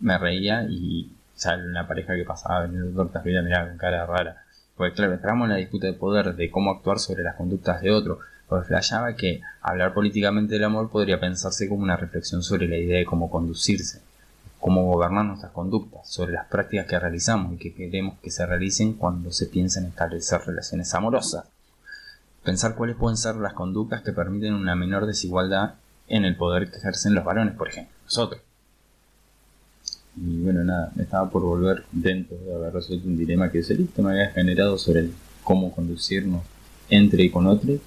Me 0.00 0.18
reía 0.18 0.66
y 0.68 1.10
ya 1.38 1.56
una 1.56 1.88
pareja 1.88 2.14
que 2.14 2.24
pasaba 2.24 2.62
vendiendo 2.62 3.02
tortas, 3.02 3.24
vida 3.24 3.42
miraba 3.42 3.68
con 3.68 3.78
cara 3.78 4.06
rara. 4.06 4.44
Porque 4.76 4.94
claro, 4.94 5.14
entramos 5.14 5.46
en 5.46 5.50
la 5.50 5.56
disputa 5.56 5.86
de 5.86 5.94
poder, 5.94 6.34
de 6.34 6.50
cómo 6.50 6.70
actuar 6.70 6.98
sobre 6.98 7.22
las 7.22 7.36
conductas 7.36 7.80
de 7.80 7.90
otro, 7.90 8.20
porque 8.50 8.66
flashaba 8.66 9.14
que 9.14 9.42
hablar 9.62 9.94
políticamente 9.94 10.54
del 10.54 10.64
amor 10.64 10.90
podría 10.90 11.20
pensarse 11.20 11.68
como 11.68 11.84
una 11.84 11.96
reflexión 11.96 12.42
sobre 12.42 12.66
la 12.66 12.76
idea 12.76 12.98
de 12.98 13.04
cómo 13.04 13.30
conducirse, 13.30 14.02
cómo 14.58 14.86
gobernar 14.86 15.24
nuestras 15.24 15.52
conductas, 15.52 16.08
sobre 16.08 16.32
las 16.32 16.48
prácticas 16.48 16.86
que 16.86 16.98
realizamos 16.98 17.52
y 17.54 17.58
que 17.58 17.72
queremos 17.72 18.18
que 18.18 18.32
se 18.32 18.44
realicen 18.44 18.94
cuando 18.94 19.30
se 19.30 19.46
piensa 19.46 19.78
en 19.78 19.86
establecer 19.86 20.40
relaciones 20.44 20.92
amorosas. 20.94 21.44
Pensar 22.42 22.74
cuáles 22.74 22.96
pueden 22.96 23.16
ser 23.16 23.36
las 23.36 23.52
conductas 23.52 24.02
que 24.02 24.12
permiten 24.12 24.54
una 24.54 24.74
menor 24.74 25.06
desigualdad 25.06 25.74
en 26.08 26.24
el 26.24 26.34
poder 26.34 26.72
que 26.72 26.78
ejercen 26.78 27.14
los 27.14 27.24
varones, 27.24 27.54
por 27.54 27.68
ejemplo, 27.68 27.94
nosotros. 28.04 28.42
Y 30.16 30.42
bueno, 30.42 30.64
nada, 30.64 30.90
me 30.96 31.04
estaba 31.04 31.30
por 31.30 31.42
volver 31.42 31.84
contento 31.84 32.34
de 32.34 32.52
haber 32.52 32.72
resuelto 32.72 33.06
un 33.06 33.16
dilema 33.16 33.48
que 33.48 33.62
solito 33.62 34.02
me 34.02 34.10
había 34.10 34.32
generado 34.32 34.76
sobre 34.76 35.08
cómo 35.44 35.72
conducirnos 35.72 36.42
entre 36.88 37.22
y 37.22 37.30
con 37.30 37.46
otros, 37.46 37.78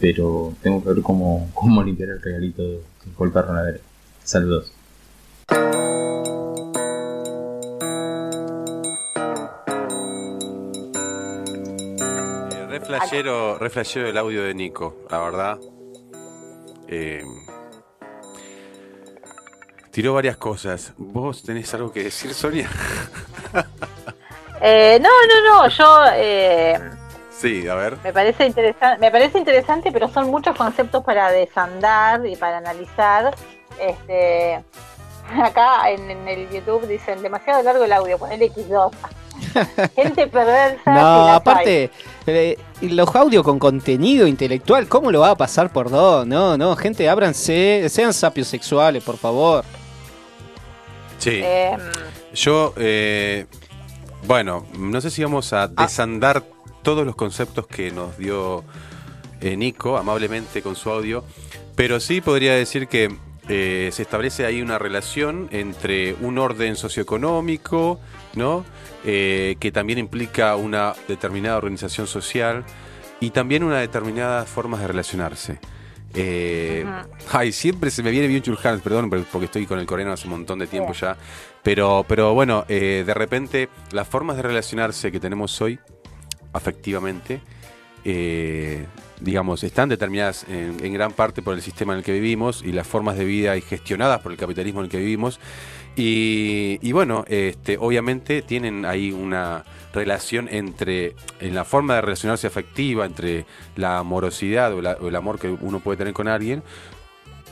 pero 0.00 0.54
tengo 0.62 0.82
que 0.82 0.90
ver 0.90 1.02
cómo, 1.02 1.50
cómo 1.54 1.82
limpiar 1.82 2.10
el 2.10 2.22
regalito 2.22 2.62
que 3.02 3.10
fue 3.16 3.26
el 3.26 3.32
perro 3.32 3.52
Navarro. 3.52 3.78
Saludos. 4.24 4.72
Eh, 12.50 12.66
re 12.68 12.80
flashero, 12.80 13.58
re 13.58 13.70
flashero 13.70 14.08
el 14.08 14.18
audio 14.18 14.42
de 14.42 14.54
Nico, 14.54 14.96
la 15.10 15.18
verdad. 15.18 15.58
Eh, 16.88 17.22
tiró 19.90 20.14
varias 20.14 20.36
cosas. 20.36 20.92
¿Vos 20.96 21.42
tenés 21.42 21.72
algo 21.74 21.92
que 21.92 22.04
decir, 22.04 22.32
Sonia? 22.34 22.70
Eh, 24.60 24.98
no, 25.00 25.08
no, 25.08 25.62
no, 25.62 25.68
yo 25.68 26.04
eh, 26.16 26.80
sí, 27.38 27.68
a 27.68 27.74
ver. 27.74 27.96
me 28.02 28.12
parece 28.12 28.46
interesante, 28.46 29.00
me 29.00 29.10
parece 29.10 29.38
interesante, 29.38 29.92
pero 29.92 30.08
son 30.08 30.30
muchos 30.30 30.56
conceptos 30.56 31.04
para 31.04 31.30
desandar 31.30 32.26
y 32.26 32.36
para 32.36 32.58
analizar. 32.58 33.34
Este, 33.80 34.62
acá 35.42 35.90
en, 35.90 36.10
en 36.10 36.28
el 36.28 36.50
YouTube 36.50 36.86
dicen 36.86 37.22
demasiado 37.22 37.62
largo 37.62 37.84
el 37.84 37.92
audio, 37.92 38.18
poner 38.18 38.40
X2. 38.40 38.90
Gente 39.94 40.26
perversa. 40.26 40.94
No, 40.94 41.28
aparte, 41.28 41.90
eh, 42.26 42.58
los 42.82 43.14
audios 43.14 43.44
con 43.44 43.58
contenido 43.58 44.26
intelectual, 44.26 44.88
¿cómo 44.88 45.10
lo 45.10 45.20
va 45.20 45.30
a 45.30 45.36
pasar 45.36 45.72
por 45.72 45.90
dos? 45.90 46.26
No, 46.26 46.56
no, 46.58 46.74
gente, 46.76 47.08
ábranse, 47.08 47.86
sean 47.88 48.12
sapios 48.12 48.48
sexuales, 48.48 49.02
por 49.02 49.16
favor. 49.16 49.64
Sí. 51.18 51.40
Em, 51.42 51.80
Yo, 52.34 52.74
eh, 52.76 53.46
bueno, 54.26 54.66
no 54.78 55.00
sé 55.00 55.10
si 55.10 55.22
vamos 55.22 55.52
a 55.52 55.68
desandar 55.68 56.42
todos 56.88 57.04
los 57.04 57.16
conceptos 57.16 57.66
que 57.66 57.90
nos 57.90 58.16
dio 58.16 58.64
eh, 59.42 59.58
Nico 59.58 59.98
amablemente 59.98 60.62
con 60.62 60.74
su 60.74 60.88
audio, 60.88 61.22
pero 61.76 62.00
sí 62.00 62.22
podría 62.22 62.54
decir 62.54 62.88
que 62.88 63.14
eh, 63.46 63.90
se 63.92 64.00
establece 64.00 64.46
ahí 64.46 64.62
una 64.62 64.78
relación 64.78 65.50
entre 65.52 66.14
un 66.14 66.38
orden 66.38 66.76
socioeconómico, 66.76 68.00
¿no? 68.36 68.64
Eh, 69.04 69.56
que 69.60 69.70
también 69.70 69.98
implica 69.98 70.56
una 70.56 70.94
determinada 71.06 71.58
organización 71.58 72.06
social 72.06 72.64
y 73.20 73.32
también 73.32 73.64
una 73.64 73.80
determinada 73.80 74.46
formas 74.46 74.80
de 74.80 74.86
relacionarse. 74.86 75.60
Eh, 76.14 76.86
Ay, 77.30 77.52
siempre 77.52 77.90
se 77.90 78.02
me 78.02 78.10
viene 78.10 78.28
bien 78.28 78.42
Churhan, 78.42 78.80
perdón, 78.80 79.10
porque 79.30 79.44
estoy 79.44 79.66
con 79.66 79.78
el 79.78 79.86
coreano 79.86 80.12
hace 80.12 80.26
un 80.26 80.32
montón 80.32 80.58
de 80.58 80.66
tiempo 80.66 80.92
ya. 80.94 81.16
Pero, 81.62 82.04
pero 82.08 82.32
bueno, 82.34 82.64
eh, 82.68 83.04
de 83.06 83.14
repente 83.14 83.68
las 83.92 84.08
formas 84.08 84.36
de 84.36 84.42
relacionarse 84.42 85.12
que 85.12 85.20
tenemos 85.20 85.60
hoy, 85.60 85.78
afectivamente, 86.58 87.40
eh, 88.04 88.84
digamos, 89.20 89.64
están 89.64 89.88
determinadas 89.88 90.44
en, 90.48 90.76
en 90.84 90.92
gran 90.92 91.12
parte 91.12 91.42
por 91.42 91.54
el 91.54 91.62
sistema 91.62 91.92
en 91.94 91.98
el 92.00 92.04
que 92.04 92.12
vivimos 92.12 92.62
y 92.64 92.72
las 92.72 92.86
formas 92.86 93.16
de 93.18 93.24
vida 93.24 93.56
y 93.56 93.60
gestionadas 93.62 94.20
por 94.20 94.30
el 94.32 94.38
capitalismo 94.38 94.80
en 94.80 94.84
el 94.84 94.90
que 94.90 94.98
vivimos. 94.98 95.40
Y, 95.96 96.78
y 96.80 96.92
bueno, 96.92 97.24
este, 97.26 97.76
obviamente 97.78 98.42
tienen 98.42 98.84
ahí 98.84 99.10
una 99.10 99.64
relación 99.92 100.48
entre, 100.48 101.16
en 101.40 101.54
la 101.56 101.64
forma 101.64 101.96
de 101.96 102.02
relacionarse 102.02 102.46
afectiva, 102.46 103.04
entre 103.04 103.46
la 103.74 103.98
amorosidad 103.98 104.72
o, 104.74 104.80
la- 104.80 104.96
o 105.00 105.08
el 105.08 105.16
amor 105.16 105.40
que 105.40 105.48
uno 105.48 105.80
puede 105.80 105.96
tener 105.98 106.12
con 106.14 106.28
alguien, 106.28 106.62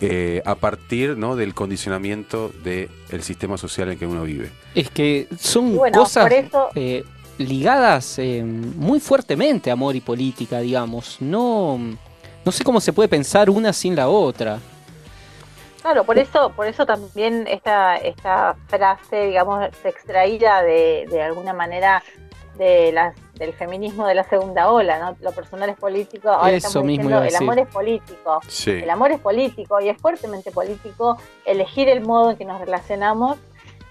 eh, 0.01 0.43
a 0.45 0.55
partir 0.55 1.17
¿no? 1.17 1.35
del 1.37 1.55
condicionamiento 1.55 2.53
del 2.63 3.23
sistema 3.23 3.57
social 3.57 3.89
en 3.89 3.93
el 3.95 3.99
que 3.99 4.07
uno 4.07 4.23
vive. 4.23 4.51
Es 4.75 4.91
que 4.91 5.27
son 5.39 5.75
bueno, 5.75 5.99
cosas 6.01 6.25
por 6.25 6.33
eso- 6.35 6.69
eh, 6.77 7.03
ligadas 7.39 8.19
eh, 8.19 8.43
muy 8.43 9.01
fuertemente 9.01 9.71
a 9.71 9.75
amor 9.75 9.97
y 9.97 10.01
política, 10.01 10.61
digamos. 10.61 11.19
No, 11.21 11.79
no 12.45 12.53
sé 12.53 12.65
cómo 12.65 12.81
se 12.81 12.93
puede 12.93 13.09
pensar 13.09 13.51
una 13.51 13.73
sin 13.73 13.95
la 13.97 14.09
otra. 14.09 14.59
Claro, 15.83 16.05
por 16.05 16.19
eso, 16.19 16.51
por 16.57 16.67
eso 16.67 16.85
también 16.85 17.47
esta, 17.47 17.97
esta 17.97 18.57
frase, 18.67 19.27
digamos, 19.27 19.69
se 19.83 19.89
extraída 19.89 20.63
de, 20.63 21.07
de 21.09 21.23
alguna 21.23 21.53
manera 21.53 22.03
de 22.59 22.91
las, 22.93 23.15
del 23.35 23.53
feminismo 23.53 24.07
de 24.07 24.15
la 24.15 24.25
segunda 24.25 24.71
ola, 24.71 24.99
¿no? 24.99 25.17
Lo 25.21 25.33
personal 25.33 25.69
es 25.69 25.77
político, 25.77 26.31
ahora 26.31 26.57
Eso 26.57 26.69
estamos 26.69 26.87
mismo 26.87 27.05
diciendo 27.05 27.17
iba 27.17 27.25
a 27.25 27.29
el 27.29 27.37
amor 27.37 27.59
es 27.59 27.69
político. 27.69 28.41
Sí. 28.49 28.71
El 28.71 28.91
amor 28.91 29.13
es 29.13 29.21
político 29.21 29.81
y 29.81 29.89
es 29.89 29.99
fuertemente 29.99 30.51
político 30.51 31.19
elegir 31.45 31.89
el 31.89 32.01
modo 32.01 32.31
en 32.31 32.37
que 32.37 32.45
nos 32.45 32.61
relacionamos, 32.61 33.39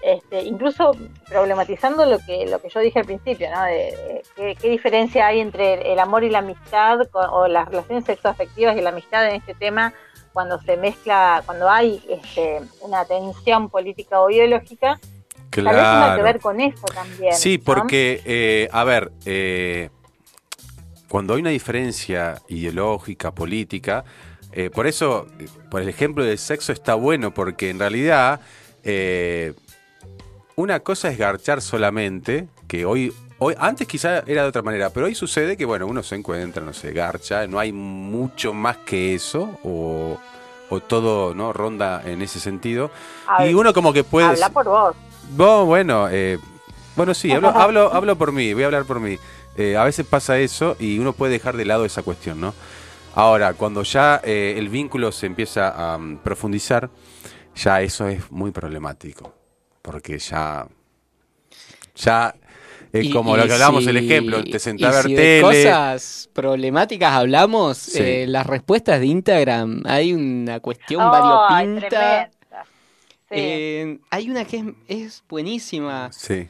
este, 0.02 0.42
incluso 0.42 0.92
problematizando 1.28 2.06
lo 2.06 2.18
que 2.18 2.46
lo 2.46 2.60
que 2.60 2.68
yo 2.68 2.80
dije 2.80 3.00
al 3.00 3.06
principio, 3.06 3.50
¿no? 3.50 3.64
De, 3.64 3.72
de 3.72 4.22
qué, 4.36 4.56
qué 4.60 4.68
diferencia 4.70 5.26
hay 5.26 5.40
entre 5.40 5.92
el 5.92 5.98
amor 5.98 6.24
y 6.24 6.30
la 6.30 6.38
amistad 6.38 7.00
o 7.12 7.48
las 7.48 7.68
relaciones 7.68 8.04
sexoafectivas 8.04 8.76
y 8.76 8.80
la 8.80 8.90
amistad 8.90 9.28
en 9.28 9.36
este 9.36 9.54
tema 9.54 9.92
cuando 10.36 10.60
se 10.60 10.76
mezcla, 10.76 11.42
cuando 11.46 11.70
hay 11.70 12.04
este, 12.10 12.60
una 12.82 13.06
tensión 13.06 13.70
política 13.70 14.20
o 14.20 14.28
ideológica, 14.28 15.00
tal 15.50 15.64
vez 15.64 15.74
tenga 15.74 16.16
que 16.16 16.22
ver 16.22 16.40
con 16.40 16.60
eso 16.60 16.84
también. 16.94 17.32
Sí, 17.32 17.56
¿no? 17.56 17.64
porque, 17.64 18.20
eh, 18.26 18.68
a 18.70 18.84
ver, 18.84 19.12
eh, 19.24 19.88
cuando 21.08 21.32
hay 21.32 21.40
una 21.40 21.48
diferencia 21.48 22.42
ideológica, 22.48 23.34
política, 23.34 24.04
eh, 24.52 24.68
por 24.68 24.86
eso, 24.86 25.26
por 25.70 25.80
el 25.80 25.88
ejemplo 25.88 26.22
del 26.22 26.36
sexo 26.36 26.72
está 26.72 26.94
bueno, 26.94 27.32
porque 27.32 27.70
en 27.70 27.78
realidad 27.78 28.40
eh, 28.84 29.54
una 30.56 30.80
cosa 30.80 31.08
es 31.10 31.18
garchar 31.18 31.60
solamente, 31.60 32.48
que 32.66 32.84
hoy, 32.84 33.12
hoy, 33.38 33.54
antes 33.58 33.86
quizá 33.86 34.20
era 34.26 34.42
de 34.42 34.48
otra 34.48 34.62
manera, 34.62 34.90
pero 34.90 35.06
hoy 35.06 35.14
sucede 35.14 35.56
que, 35.56 35.64
bueno, 35.64 35.86
uno 35.86 36.02
se 36.02 36.16
encuentra, 36.16 36.62
no 36.62 36.72
sé, 36.72 36.92
garcha, 36.92 37.46
no 37.46 37.58
hay 37.58 37.72
mucho 37.72 38.52
más 38.52 38.78
que 38.78 39.14
eso, 39.14 39.58
o, 39.62 40.18
o 40.70 40.80
todo, 40.80 41.34
¿no? 41.34 41.52
Ronda 41.52 42.02
en 42.04 42.22
ese 42.22 42.40
sentido. 42.40 42.90
Y 43.46 43.54
uno 43.54 43.72
como 43.72 43.92
que 43.92 44.02
puede... 44.02 44.26
Habla 44.28 44.48
por 44.48 44.64
vos. 44.64 44.96
No, 45.36 45.66
bueno, 45.66 46.08
eh, 46.10 46.38
bueno, 46.96 47.12
sí, 47.14 47.30
hablo, 47.30 47.48
hablo, 47.54 47.92
hablo 47.92 48.16
por 48.16 48.32
mí, 48.32 48.54
voy 48.54 48.62
a 48.62 48.66
hablar 48.66 48.84
por 48.84 48.98
mí. 48.98 49.18
Eh, 49.56 49.76
a 49.76 49.84
veces 49.84 50.06
pasa 50.06 50.38
eso 50.38 50.76
y 50.78 50.98
uno 50.98 51.12
puede 51.12 51.32
dejar 51.32 51.56
de 51.56 51.64
lado 51.64 51.84
esa 51.84 52.02
cuestión, 52.02 52.40
¿no? 52.40 52.54
Ahora, 53.14 53.54
cuando 53.54 53.82
ya 53.82 54.20
eh, 54.24 54.54
el 54.58 54.68
vínculo 54.68 55.10
se 55.12 55.26
empieza 55.26 55.92
a 55.94 55.98
mm, 55.98 56.18
profundizar, 56.18 56.90
ya 57.54 57.80
eso 57.80 58.06
es 58.06 58.30
muy 58.30 58.50
problemático, 58.50 59.34
porque 59.86 60.18
ya, 60.18 60.66
ya 61.94 62.34
es 62.92 63.04
Y- 63.04 63.10
como 63.12 63.36
y 63.36 63.40
lo 63.40 63.46
que 63.46 63.52
hablábamos 63.52 63.84
si- 63.84 63.90
el 63.90 63.96
ejemplo, 63.98 64.42
te 64.42 64.58
sentás 64.58 64.92
a 64.92 64.96
ver 64.98 65.06
si 65.06 65.14
tele. 65.14 65.22
de 65.36 65.42
cosas 65.42 66.28
problemáticas 66.32 67.12
hablamos, 67.12 67.78
Sí. 67.78 67.98
eh, 68.02 68.26
las 68.26 68.46
respuestas 68.46 68.98
de 69.00 69.06
Instagram, 69.06 69.82
hay 69.86 70.12
una 70.12 70.58
cuestión 70.60 71.02
variopinta. 71.10 72.30
Sí. 72.30 72.56
Eh, 73.30 73.98
hay 74.10 74.30
una 74.30 74.44
que 74.44 74.58
es, 74.58 74.64
es 74.88 75.24
buenísima. 75.28 76.10
Sí, 76.12 76.48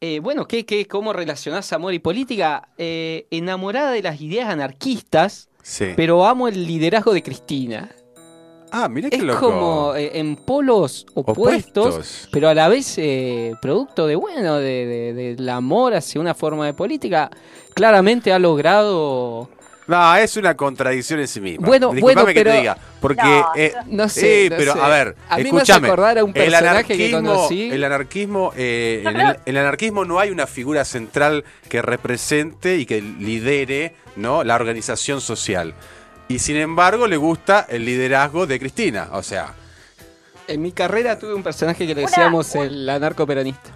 Eh, 0.00 0.20
bueno, 0.20 0.46
¿qué, 0.46 0.64
qué, 0.64 0.86
¿cómo 0.86 1.12
relacionás 1.12 1.72
amor 1.72 1.92
y 1.92 1.98
política? 1.98 2.68
Eh, 2.78 3.26
enamorada 3.32 3.90
de 3.90 4.00
las 4.02 4.20
ideas 4.20 4.48
anarquistas, 4.48 5.48
sí. 5.60 5.86
pero 5.96 6.24
amo 6.24 6.46
el 6.46 6.66
liderazgo 6.68 7.12
de 7.12 7.20
Cristina. 7.24 7.90
Ah, 8.72 8.88
mira 8.88 9.10
qué 9.10 9.16
Es 9.16 9.22
loco. 9.22 9.40
como 9.40 9.94
eh, 9.96 10.12
en 10.18 10.36
polos 10.36 11.06
opuestos, 11.14 11.86
Opuestos. 11.94 12.28
pero 12.32 12.48
a 12.48 12.54
la 12.54 12.68
vez 12.68 12.94
eh, 12.98 13.54
producto 13.60 14.06
de, 14.06 14.16
bueno, 14.16 14.56
de, 14.56 14.86
de- 15.14 15.34
del 15.36 15.48
amor 15.48 15.94
hacia 15.94 16.20
una 16.20 16.34
forma 16.34 16.66
de 16.66 16.74
política. 16.74 17.30
Claramente 17.74 18.32
ha 18.32 18.38
logrado... 18.38 19.48
No, 19.86 20.14
es 20.16 20.36
una 20.36 20.54
contradicción 20.54 21.18
en 21.20 21.26
sí 21.28 21.40
misma. 21.40 21.66
Bueno, 21.66 21.92
Disculpame 21.92 22.22
bueno, 22.24 22.26
que 22.26 22.40
pero- 22.44 22.50
te 22.52 22.58
diga, 22.58 22.76
porque 23.00 23.22
No, 23.22 23.46
eh, 23.56 23.72
No 23.86 24.08
sé, 24.10 24.42
Sí, 24.44 24.50
no 24.50 24.56
pero 24.58 24.72
sé. 24.74 24.80
a 24.80 24.88
ver, 24.88 25.16
a 25.30 25.36
mí 25.38 25.42
me 25.44 25.48
hace 25.48 25.56
escúchame. 25.72 25.88
acordar 25.88 26.18
a 26.18 26.24
un 26.24 26.30
el 26.30 26.34
personaje 26.34 26.84
que 26.84 26.94
anarquismo, 27.06 27.18
conocí. 27.34 27.70
el 27.70 27.84
anarquismo, 27.84 28.52
eh, 28.54 29.00
Yo 29.02 29.08
en 29.08 29.16
creo- 29.16 29.30
el, 29.30 29.36
el 29.46 29.56
anarquismo 29.56 30.04
no 30.04 30.18
hay 30.18 30.28
una 30.30 30.46
figura 30.46 30.84
central 30.84 31.44
que 31.70 31.80
represente 31.80 32.76
y 32.76 32.84
que 32.84 33.00
lidere, 33.00 33.94
¿no? 34.16 34.44
La 34.44 34.56
organización 34.56 35.22
social. 35.22 35.72
Y 36.28 36.38
sin 36.38 36.56
embargo 36.56 37.06
le 37.06 37.16
gusta 37.16 37.66
el 37.68 37.84
liderazgo 37.84 38.46
de 38.46 38.58
Cristina, 38.58 39.08
o 39.12 39.22
sea, 39.22 39.54
En 40.46 40.62
mi 40.62 40.72
carrera 40.72 41.18
tuve 41.18 41.34
un 41.34 41.42
personaje 41.42 41.86
que 41.86 41.94
le 41.94 42.02
decíamos 42.02 42.54
el 42.54 42.88
anarcoperonista. 42.88 43.70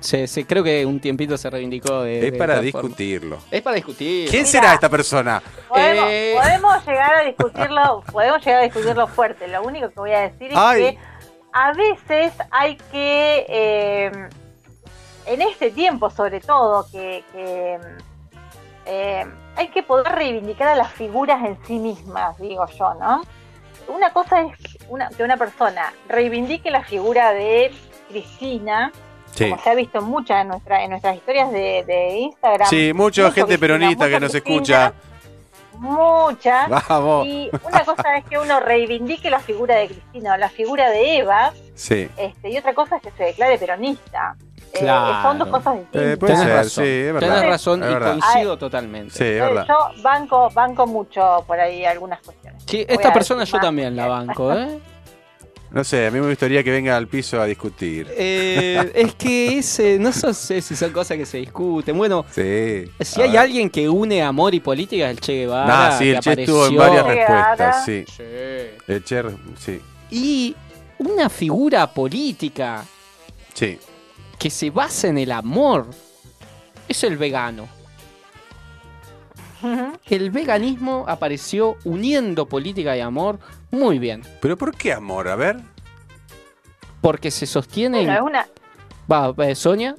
Se, 0.00 0.26
se- 0.26 0.44
creo 0.46 0.64
que 0.64 0.84
un 0.84 0.98
tiempito 1.00 1.36
se 1.36 1.48
reivindicó 1.48 2.02
de. 2.02 2.18
es 2.26 2.32
de 2.32 2.38
para 2.38 2.54
forma. 2.54 2.62
discutirlo. 2.64 3.38
Es 3.50 3.62
para 3.62 3.76
discutir. 3.76 4.28
¿Quién 4.28 4.42
Mira. 4.42 4.50
será 4.50 4.74
esta 4.74 4.88
persona? 4.88 5.40
Podemos, 5.68 6.04
Eh. 6.08 6.34
podemos 6.40 6.86
llegar 6.86 7.14
a 7.14 7.22
discutirlo, 7.24 8.04
podemos 8.10 8.44
llegar 8.44 8.60
a 8.60 8.64
discutirlo 8.64 9.06
fuerte. 9.06 9.46
Lo 9.48 9.62
único 9.62 9.88
que 9.90 9.94
voy 10.00 10.10
a 10.12 10.20
decir 10.22 10.50
es 10.52 10.58
que 10.76 10.98
a 11.52 11.72
veces 11.72 12.32
hay 12.50 12.76
que, 12.90 13.46
eh, 13.48 14.10
en 15.26 15.42
este 15.42 15.70
tiempo 15.70 16.10
sobre 16.10 16.40
todo, 16.40 16.84
que, 16.90 17.22
que, 17.32 17.78
eh, 18.86 19.24
hay 19.56 19.68
que 19.68 19.82
poder 19.82 20.12
reivindicar 20.12 20.68
a 20.68 20.74
las 20.74 20.90
figuras 20.92 21.44
en 21.44 21.58
sí 21.66 21.78
mismas, 21.78 22.38
digo 22.38 22.66
yo, 22.78 22.94
¿no? 22.94 23.22
Una 23.88 24.10
cosa 24.12 24.42
es 24.42 24.52
una, 24.88 25.08
que 25.10 25.22
una 25.22 25.36
persona 25.36 25.92
reivindique 26.08 26.70
la 26.70 26.82
figura 26.84 27.32
de 27.32 27.72
Cristina 28.08 28.92
Sí. 29.34 29.48
como 29.48 29.62
se 29.62 29.70
ha 29.70 29.74
visto 29.74 30.02
muchas 30.02 30.42
en, 30.42 30.48
nuestra, 30.48 30.84
en 30.84 30.90
nuestras 30.90 31.16
historias 31.16 31.50
de, 31.50 31.84
de 31.86 32.18
Instagram. 32.18 32.68
Sí, 32.68 32.92
mucha 32.92 33.22
gente 33.30 33.42
Cristina, 33.44 33.60
peronista 33.60 34.04
mucha 34.04 34.08
que 34.14 34.20
nos 34.20 34.30
Cristina, 34.32 34.54
escucha. 34.54 34.92
Mucha. 35.78 36.68
Vamos. 36.68 37.26
Y 37.26 37.50
una 37.64 37.84
cosa 37.84 38.16
es 38.18 38.24
que 38.26 38.38
uno 38.38 38.60
reivindique 38.60 39.30
la 39.30 39.40
figura 39.40 39.76
de 39.76 39.86
Cristina 39.88 40.34
o 40.34 40.36
la 40.36 40.48
figura 40.50 40.90
de 40.90 41.18
Eva, 41.18 41.52
Sí. 41.74 42.08
este, 42.16 42.50
y 42.50 42.58
otra 42.58 42.74
cosa 42.74 42.96
es 42.96 43.02
que 43.02 43.10
se 43.12 43.24
declare 43.24 43.56
peronista. 43.58 44.36
Eh, 44.74 44.78
Claro. 44.80 45.22
son 45.22 45.38
dos 45.38 45.48
cosas 45.48 45.74
distintas. 45.74 46.02
Eh, 46.02 46.16
puede 46.16 46.32
Tenés 46.32 46.46
ser, 46.48 46.56
razón. 46.56 46.84
sí, 46.84 46.90
es 46.90 47.12
verdad. 47.14 47.28
Tenés 47.34 47.50
razón 47.50 47.82
es 47.82 47.90
y 47.90 47.92
verdad. 47.92 48.18
coincido 48.18 48.58
totalmente. 48.58 49.10
Sí, 49.14 49.24
es 49.24 49.30
Eh, 49.30 49.40
verdad. 49.40 49.66
Yo 49.68 50.02
banco, 50.02 50.50
banco 50.54 50.86
mucho 50.86 51.44
por 51.46 51.60
ahí 51.60 51.84
algunas 51.84 52.20
cuestiones. 52.22 52.62
Sí, 52.66 52.84
esta 52.88 53.12
persona 53.12 53.44
yo 53.44 53.58
también 53.60 53.94
la 53.96 54.06
banco, 54.06 54.52
¿eh? 54.52 54.78
No 55.72 55.84
sé, 55.84 56.06
a 56.06 56.10
mí 56.10 56.20
me 56.20 56.28
gustaría 56.28 56.62
que 56.62 56.70
venga 56.70 56.94
al 56.98 57.08
piso 57.08 57.40
a 57.40 57.46
discutir. 57.46 58.06
Eh, 58.14 58.92
es 58.94 59.14
que 59.14 59.56
ese, 59.56 59.98
no 59.98 60.12
sé 60.12 60.60
si 60.60 60.76
son 60.76 60.90
cosas 60.92 61.16
que 61.16 61.24
se 61.24 61.38
discuten. 61.38 61.96
Bueno, 61.96 62.26
Sí. 62.30 62.84
si 63.00 63.22
hay 63.22 63.30
ver. 63.30 63.38
alguien 63.40 63.70
que 63.70 63.88
une 63.88 64.22
amor 64.22 64.54
y 64.54 64.60
política 64.60 65.06
es 65.06 65.12
el 65.12 65.20
Che 65.20 65.32
Guevara. 65.32 65.66
Nah, 65.66 65.92
sí, 65.98 66.10
el 66.10 66.20
Che 66.20 66.32
estuvo 66.32 66.66
en 66.66 66.74
apareció. 66.78 67.04
varias 67.04 67.26
respuestas. 67.28 67.84
Sí. 67.86 68.04
El 68.86 69.02
Che, 69.04 69.22
sí. 69.58 69.80
Y 70.10 70.54
una 70.98 71.30
figura 71.30 71.86
política 71.86 72.84
Sí. 73.54 73.78
Que 74.42 74.50
se 74.50 74.70
basa 74.70 75.06
en 75.06 75.18
el 75.18 75.30
amor 75.30 75.86
es 76.88 77.04
el 77.04 77.16
vegano. 77.16 77.68
El 80.08 80.32
veganismo 80.32 81.04
apareció 81.06 81.76
uniendo 81.84 82.48
política 82.48 82.96
y 82.96 83.00
amor 83.00 83.38
muy 83.70 84.00
bien. 84.00 84.22
¿Pero 84.40 84.58
por 84.58 84.74
qué 84.74 84.92
amor? 84.92 85.28
A 85.28 85.36
ver. 85.36 85.60
Porque 87.00 87.30
se 87.30 87.46
sostiene. 87.46 87.98
Bueno, 87.98 88.14
es 88.14 88.20
una... 88.20 88.48
Va, 89.08 89.32
eh, 89.46 89.54
Sonia. 89.54 89.94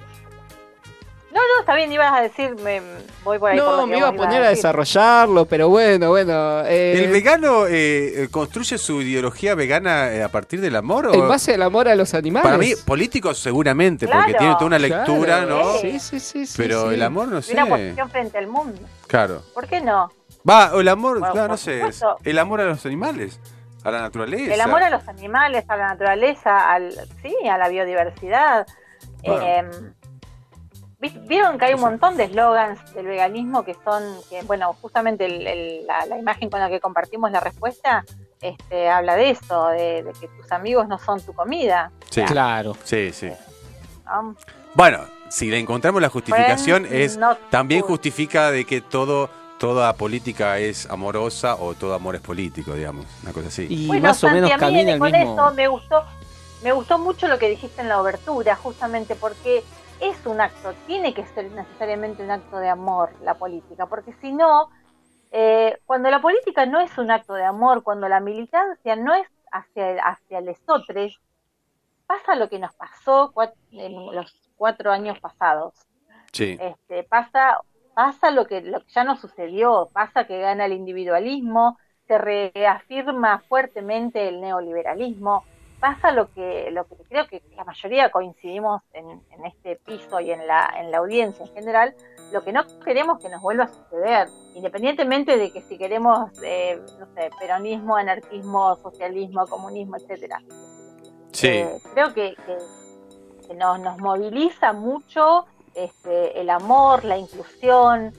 Está 1.63 1.75
bien, 1.75 1.91
ibas 1.93 2.11
a 2.11 2.21
decir, 2.21 2.55
me, 2.61 2.81
voy 3.23 3.39
por 3.39 3.51
ahí. 3.51 3.57
por 3.57 3.67
No, 3.67 3.77
lo 3.77 3.85
que 3.85 3.91
me 3.91 3.97
iba 3.99 4.09
a 4.09 4.13
poner 4.13 4.43
a 4.43 4.49
desarrollarlo, 4.49 5.45
pero 5.45 5.69
bueno, 5.69 6.09
bueno. 6.09 6.61
eh, 6.65 7.05
¿El 7.05 7.09
vegano 7.09 7.67
eh, 7.69 8.27
construye 8.31 8.77
su 8.77 9.01
ideología 9.01 9.55
vegana 9.55 10.11
eh, 10.11 10.23
a 10.23 10.27
partir 10.29 10.59
del 10.59 10.75
amor? 10.75 11.07
O... 11.07 11.13
en 11.13 11.27
base 11.29 11.53
al 11.53 11.61
amor 11.61 11.87
a 11.87 11.95
los 11.95 12.13
animales. 12.13 12.43
Para 12.45 12.57
mí, 12.57 12.73
políticos 12.85 13.39
seguramente, 13.39 14.07
porque 14.09 14.33
tiene 14.33 14.53
toda 14.55 14.65
una 14.65 14.77
Claro. 14.77 14.95
lectura, 15.05 15.45
¿no? 15.45 15.77
Sí, 15.79 15.99
sí, 16.01 16.19
sí. 16.19 16.45
sí, 16.45 16.53
Pero 16.57 16.89
sí. 16.89 16.95
el 16.95 17.01
amor 17.01 17.29
no 17.29 17.41
sé. 17.41 17.53
una 17.53 17.65
posición 17.65 18.09
frente 18.09 18.37
al 18.37 18.47
mundo. 18.47 18.81
Claro. 19.07 19.41
¿Por 19.53 19.65
qué 19.67 19.79
no? 19.79 20.11
Va, 20.49 20.71
el 20.77 20.87
amor, 20.89 21.19
Bueno, 21.19 21.31
claro, 21.33 21.47
por 21.47 21.53
no 21.53 21.57
sé. 21.57 21.77
supuesto. 21.79 22.17
El 22.25 22.39
amor 22.39 22.59
a 22.59 22.65
los 22.65 22.85
animales, 22.85 23.39
a 23.85 23.91
la 23.91 24.01
naturaleza. 24.01 24.53
El 24.53 24.59
amor 24.59 24.83
a 24.83 24.89
los 24.89 25.07
animales, 25.07 25.63
a 25.69 25.77
la 25.77 25.87
naturaleza, 25.87 26.73
al, 26.73 26.91
sí, 27.21 27.33
a 27.49 27.57
la 27.57 27.69
biodiversidad. 27.69 28.67
Bueno. 29.23 29.41
Eh, 29.45 29.63
vi- 29.63 30.02
Vieron 31.11 31.57
que 31.57 31.65
hay 31.65 31.73
un 31.73 31.81
montón 31.81 32.15
de 32.17 32.23
eslogans 32.25 32.93
del 32.93 33.05
veganismo 33.07 33.63
que 33.63 33.75
son, 33.83 34.03
que 34.29 34.41
bueno, 34.43 34.75
justamente 34.81 35.25
el- 35.25 35.45
el- 35.47 35.85
la, 35.87 36.05
la 36.05 36.17
imagen 36.17 36.49
con 36.49 36.59
la 36.59 36.69
que 36.69 36.79
compartimos 36.79 37.31
la 37.31 37.39
respuesta 37.39 38.03
este, 38.41 38.89
habla 38.89 39.15
de 39.15 39.29
eso, 39.31 39.67
de, 39.67 40.03
de 40.03 40.11
que 40.19 40.27
tus 40.27 40.51
amigos 40.51 40.87
no 40.87 40.97
son 40.99 41.21
tu 41.21 41.33
comida. 41.33 41.91
Sí, 42.09 42.23
Claro. 42.23 42.75
sí, 42.83 43.11
sí. 43.13 43.31
¿no? 44.05 44.35
Bueno, 44.75 44.99
si 45.29 45.49
le 45.49 45.59
encontramos 45.59 46.01
la 46.01 46.09
justificación 46.09 46.85
es 46.89 47.17
también 47.49 47.81
food. 47.81 47.89
justifica 47.89 48.51
de 48.51 48.65
que 48.65 48.81
todo 48.81 49.29
toda 49.59 49.93
política 49.93 50.57
es 50.59 50.89
amorosa 50.89 51.55
o 51.55 51.73
todo 51.73 51.93
amor 51.93 52.15
es 52.15 52.21
político, 52.21 52.73
digamos, 52.73 53.05
una 53.21 53.31
cosa 53.31 53.47
así. 53.47 53.65
Y 53.69 53.87
Bueno, 53.87 54.09
más 54.09 54.17
o 54.17 54.27
Santi, 54.27 54.35
menos 54.35 54.51
a 54.51 54.55
mí 54.55 54.59
camina 54.59 54.91
el 54.93 54.99
con 54.99 55.11
mismo. 55.11 55.33
eso 55.47 55.53
me 55.55 55.67
gustó, 55.69 56.03
me 56.63 56.71
gustó 56.73 56.99
mucho 56.99 57.27
lo 57.29 57.39
que 57.39 57.47
dijiste 57.47 57.81
en 57.81 57.87
la 57.87 58.01
obertura, 58.01 58.57
justamente 58.57 59.15
porque 59.15 59.63
es 60.03 60.25
un 60.25 60.41
acto, 60.41 60.73
tiene 60.85 61.13
que 61.13 61.25
ser 61.27 61.49
necesariamente 61.51 62.23
un 62.23 62.31
acto 62.31 62.57
de 62.57 62.69
amor 62.69 63.13
la 63.21 63.35
política, 63.35 63.85
porque 63.85 64.13
si 64.13 64.33
no, 64.33 64.69
eh, 65.31 65.79
cuando 65.85 66.09
la 66.09 66.21
política 66.21 66.65
no 66.65 66.79
es 66.81 66.97
un 66.97 67.09
acto 67.09 67.33
de 67.33 67.45
amor, 67.45 67.83
cuando 67.83 68.09
la 68.09 68.19
militancia 68.19 68.95
no 68.95 69.15
es 69.15 69.27
hacia, 69.51 69.95
hacia 70.03 70.41
lesotres, 70.41 71.19
pasa 72.05 72.35
lo 72.35 72.49
que 72.49 72.59
nos 72.59 72.73
pasó 72.75 73.33
en 73.71 74.13
los 74.13 74.35
cuatro 74.57 74.91
años 74.91 75.19
pasados. 75.19 75.73
Sí, 76.33 76.57
este, 76.59 77.03
pasa, 77.03 77.59
pasa 77.93 78.31
lo 78.31 78.45
que, 78.45 78.61
lo 78.61 78.81
que 78.81 78.91
ya 78.91 79.03
no 79.03 79.15
sucedió, 79.15 79.89
pasa 79.93 80.25
que 80.25 80.39
gana 80.39 80.65
el 80.65 80.73
individualismo, 80.73 81.77
se 82.07 82.17
reafirma 82.17 83.39
fuertemente 83.47 84.27
el 84.27 84.41
neoliberalismo, 84.41 85.45
pasa 85.83 86.13
lo 86.13 86.31
que, 86.33 86.69
lo 86.71 86.87
que 86.87 86.95
creo 87.09 87.27
que 87.27 87.43
la 87.57 87.65
mayoría 87.65 88.09
coincidimos 88.09 88.81
en, 88.93 89.05
en 89.31 89.45
este 89.45 89.75
piso 89.85 90.21
y 90.21 90.31
en 90.31 90.47
la, 90.47 90.73
en 90.77 90.91
la 90.91 90.99
audiencia 90.99 91.45
en 91.45 91.53
general, 91.53 91.93
lo 92.31 92.41
que 92.41 92.53
no 92.53 92.63
queremos 92.85 93.19
que 93.19 93.27
nos 93.27 93.41
vuelva 93.41 93.65
a 93.65 93.67
suceder, 93.67 94.29
independientemente 94.55 95.35
de 95.37 95.51
que 95.51 95.61
si 95.63 95.77
queremos, 95.77 96.31
eh, 96.41 96.79
no 96.99 97.05
sé, 97.13 97.29
peronismo, 97.37 97.97
anarquismo, 97.97 98.77
socialismo, 98.77 99.45
comunismo, 99.47 99.97
etcétera. 99.97 100.41
sí. 101.33 101.47
Eh, 101.47 101.77
creo 101.93 102.13
que, 102.13 102.33
que- 102.45 103.45
que 103.45 103.53
nos, 103.55 103.77
nos 103.81 103.97
moviliza 103.97 104.71
mucho 104.71 105.45
este, 105.75 106.39
el 106.39 106.49
amor, 106.49 107.03
la 107.03 107.17
inclusión, 107.17 108.13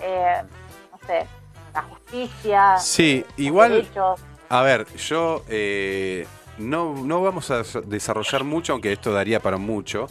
eh, 0.00 0.42
no 0.90 0.98
sé, 1.06 1.26
la 1.72 1.82
justicia. 1.82 2.76
Sí, 2.78 3.24
los 3.28 3.38
igual- 3.38 3.70
derechos. 3.72 4.20
A 4.48 4.62
ver, 4.62 4.84
yo 4.96 5.42
eh, 5.48 6.26
no, 6.58 6.94
no 7.04 7.22
vamos 7.22 7.50
a 7.50 7.58
des- 7.58 7.78
desarrollar 7.86 8.44
mucho, 8.44 8.72
aunque 8.72 8.92
esto 8.92 9.12
daría 9.12 9.40
para 9.40 9.56
mucho, 9.56 10.06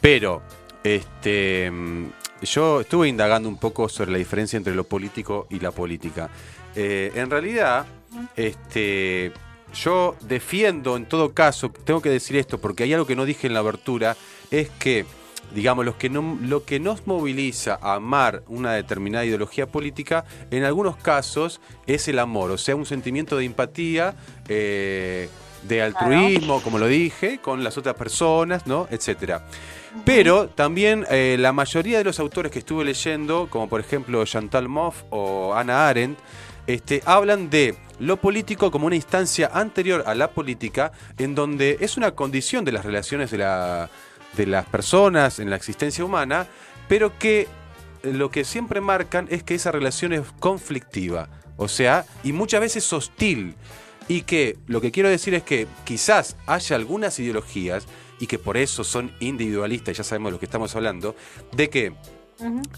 pero 0.00 0.42
este 0.84 1.70
mm, 1.70 2.06
yo 2.42 2.80
estuve 2.80 3.08
indagando 3.08 3.48
un 3.48 3.58
poco 3.58 3.88
sobre 3.88 4.12
la 4.12 4.18
diferencia 4.18 4.56
entre 4.56 4.74
lo 4.74 4.84
político 4.84 5.46
y 5.50 5.60
la 5.60 5.70
política. 5.72 6.30
Eh, 6.74 7.12
en 7.14 7.28
realidad, 7.30 7.84
este, 8.36 9.32
yo 9.74 10.16
defiendo 10.22 10.96
en 10.96 11.06
todo 11.06 11.32
caso, 11.34 11.70
tengo 11.70 12.00
que 12.00 12.10
decir 12.10 12.36
esto 12.36 12.58
porque 12.58 12.84
hay 12.84 12.92
algo 12.94 13.06
que 13.06 13.16
no 13.16 13.24
dije 13.24 13.46
en 13.46 13.54
la 13.54 13.60
abertura, 13.60 14.16
es 14.50 14.70
que 14.78 15.04
digamos, 15.54 15.84
los 15.84 15.96
que 15.96 16.08
no, 16.08 16.38
lo 16.42 16.64
que 16.64 16.78
nos 16.78 17.08
moviliza 17.08 17.76
a 17.82 17.94
amar 17.94 18.44
una 18.46 18.72
determinada 18.72 19.24
ideología 19.24 19.66
política, 19.66 20.24
en 20.52 20.62
algunos 20.62 20.96
casos 20.96 21.60
es 21.88 22.06
el 22.06 22.20
amor, 22.20 22.52
o 22.52 22.58
sea, 22.58 22.76
un 22.76 22.86
sentimiento 22.86 23.36
de 23.36 23.46
empatía, 23.46 24.14
eh, 24.48 25.28
de 25.62 25.82
altruismo, 25.82 26.62
como 26.62 26.78
lo 26.78 26.86
dije, 26.86 27.38
con 27.38 27.62
las 27.62 27.76
otras 27.78 27.94
personas, 27.94 28.66
¿no? 28.66 28.88
Etcétera. 28.90 29.44
Pero 30.04 30.48
también 30.48 31.04
eh, 31.10 31.36
la 31.38 31.52
mayoría 31.52 31.98
de 31.98 32.04
los 32.04 32.20
autores 32.20 32.52
que 32.52 32.60
estuve 32.60 32.84
leyendo, 32.84 33.48
como 33.50 33.68
por 33.68 33.80
ejemplo 33.80 34.24
Chantal 34.24 34.68
Mouffe 34.68 35.04
o 35.10 35.54
Anna 35.54 35.88
Arendt, 35.88 36.18
este, 36.66 37.02
hablan 37.04 37.50
de 37.50 37.74
lo 37.98 38.18
político 38.18 38.70
como 38.70 38.86
una 38.86 38.96
instancia 38.96 39.50
anterior 39.52 40.04
a 40.06 40.14
la 40.14 40.30
política, 40.30 40.92
en 41.18 41.34
donde 41.34 41.78
es 41.80 41.96
una 41.96 42.12
condición 42.12 42.64
de 42.64 42.72
las 42.72 42.84
relaciones 42.84 43.30
de, 43.30 43.38
la, 43.38 43.90
de 44.36 44.46
las 44.46 44.66
personas 44.66 45.38
en 45.40 45.50
la 45.50 45.56
existencia 45.56 46.04
humana, 46.04 46.46
pero 46.88 47.18
que 47.18 47.48
eh, 48.02 48.12
lo 48.12 48.30
que 48.30 48.44
siempre 48.44 48.80
marcan 48.80 49.26
es 49.30 49.42
que 49.42 49.54
esa 49.54 49.72
relación 49.72 50.12
es 50.12 50.22
conflictiva, 50.38 51.28
o 51.56 51.66
sea, 51.68 52.04
y 52.22 52.32
muchas 52.32 52.60
veces 52.60 52.92
hostil. 52.92 53.56
Y 54.10 54.22
que 54.22 54.56
lo 54.66 54.80
que 54.80 54.90
quiero 54.90 55.08
decir 55.08 55.34
es 55.34 55.44
que 55.44 55.68
quizás 55.84 56.36
haya 56.46 56.74
algunas 56.74 57.16
ideologías, 57.20 57.86
y 58.18 58.26
que 58.26 58.38
por 58.40 58.56
eso 58.56 58.82
son 58.82 59.12
individualistas, 59.20 59.96
ya 59.96 60.02
sabemos 60.04 60.30
de 60.30 60.32
lo 60.32 60.40
que 60.40 60.46
estamos 60.46 60.74
hablando, 60.74 61.14
de 61.52 61.70
que 61.70 61.92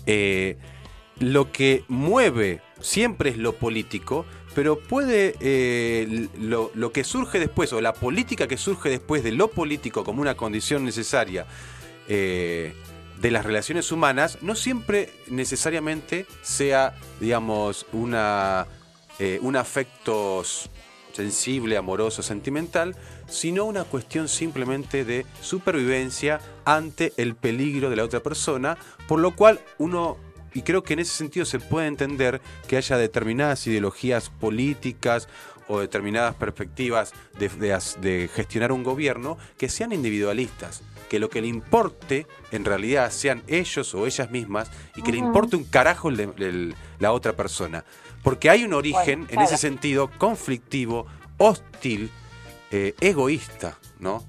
eh, 0.07 0.59
lo 1.19 1.51
que 1.51 1.85
mueve 1.89 2.61
siempre 2.81 3.31
es 3.31 3.39
lo 3.39 3.55
político, 3.55 4.27
pero 4.55 4.79
puede 4.79 5.35
eh, 5.41 6.29
lo, 6.39 6.71
lo 6.75 6.93
que 6.93 7.03
surge 7.03 7.39
después, 7.41 7.73
o 7.73 7.81
la 7.81 7.95
política 7.95 8.47
que 8.47 8.59
surge 8.59 8.91
después 8.91 9.25
de 9.25 9.33
lo 9.33 9.49
político 9.49 10.05
como 10.05 10.21
una 10.21 10.37
condición 10.37 10.85
necesaria 10.85 11.47
eh, 12.09 12.75
de 13.21 13.31
las 13.31 13.45
relaciones 13.47 13.91
humanas, 13.91 14.39
no 14.43 14.55
siempre 14.55 15.09
necesariamente 15.29 16.27
sea, 16.43 16.95
digamos, 17.21 17.87
una, 17.93 18.67
eh, 19.19 19.39
un 19.43 19.57
afecto 19.57 20.43
s- 20.43 20.69
sensible, 21.13 21.77
amoroso, 21.77 22.23
sentimental, 22.23 22.97
sino 23.29 23.65
una 23.65 23.85
cuestión 23.85 24.29
simplemente 24.29 25.05
de 25.05 25.27
supervivencia 25.41 26.41
ante 26.65 27.13
el 27.17 27.35
peligro 27.35 27.91
de 27.91 27.97
la 27.97 28.05
otra 28.05 28.21
persona, 28.21 28.77
por 29.07 29.21
lo 29.21 29.35
cual 29.37 29.61
uno, 29.79 30.17
y 30.55 30.63
creo 30.63 30.83
que 30.83 30.95
en 30.95 31.01
ese 31.01 31.17
sentido 31.17 31.47
se 31.47 31.61
puede 31.61 31.87
entender 31.87 32.41
que 32.67 32.77
haya 32.77 32.97
determinadas 32.97 33.67
ideologías 33.67 34.31
políticas 34.31 35.29
o 35.69 35.81
determinadas 35.81 36.35
perspectivas 36.35 37.13
de, 37.39 38.31
gestionar 38.35 38.73
un 38.73 38.83
gobierno 38.83 39.39
que 39.57 39.69
sean 39.69 39.93
individualistas, 39.93 40.83
que 41.13 41.19
lo 41.19 41.29
que 41.29 41.43
le 41.43 41.47
importe 41.49 42.27
en 42.53 42.65
realidad 42.65 43.11
sean 43.13 43.43
ellos 43.47 43.95
o 43.95 44.07
ellas 44.07 44.31
mismas 44.31 44.71
y 44.97 45.03
que 45.03 45.13
le 45.13 45.19
importe 45.19 45.57
un 45.57 45.65
carajo 45.65 46.09
el 46.09 46.19
el- 46.39 46.75
la 47.01 47.13
otra 47.13 47.35
persona. 47.35 47.85
Porque 48.23 48.49
hay 48.49 48.65
un 48.65 48.73
origen, 48.73 49.27
Bueno, 49.27 49.35
en 49.35 49.41
ese 49.43 49.59
sentido, 49.59 50.11
conflictivo, 50.17 51.05
hostil, 51.37 52.11
eh, 52.71 52.95
egoísta, 53.03 53.77
¿no? 53.99 54.25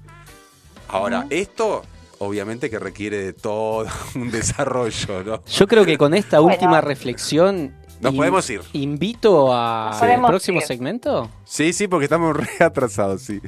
Ahora, 0.88 1.24
esto 1.30 1.84
obviamente 2.18 2.68
que 2.68 2.78
requiere 2.78 3.16
de 3.16 3.32
todo 3.32 3.86
un 4.14 4.30
desarrollo, 4.30 5.24
¿no? 5.24 5.42
Yo 5.46 5.66
creo 5.66 5.86
que 5.86 5.96
con 5.96 6.12
esta 6.12 6.40
Bueno. 6.40 6.52
última 6.54 6.82
reflexión. 6.82 7.74
Nos 8.02 8.12
in- 8.12 8.18
podemos 8.18 8.50
ir. 8.50 8.60
Invito 8.74 9.54
a- 9.54 9.96
podemos 9.98 10.28
próximo 10.28 10.60
ir. 10.60 10.66
segmento. 10.66 11.30
Sí, 11.46 11.72
sí, 11.72 11.88
porque 11.88 12.04
estamos 12.04 12.36
re 12.36 12.62
atrasados, 12.62 13.22
sí. 13.22 13.40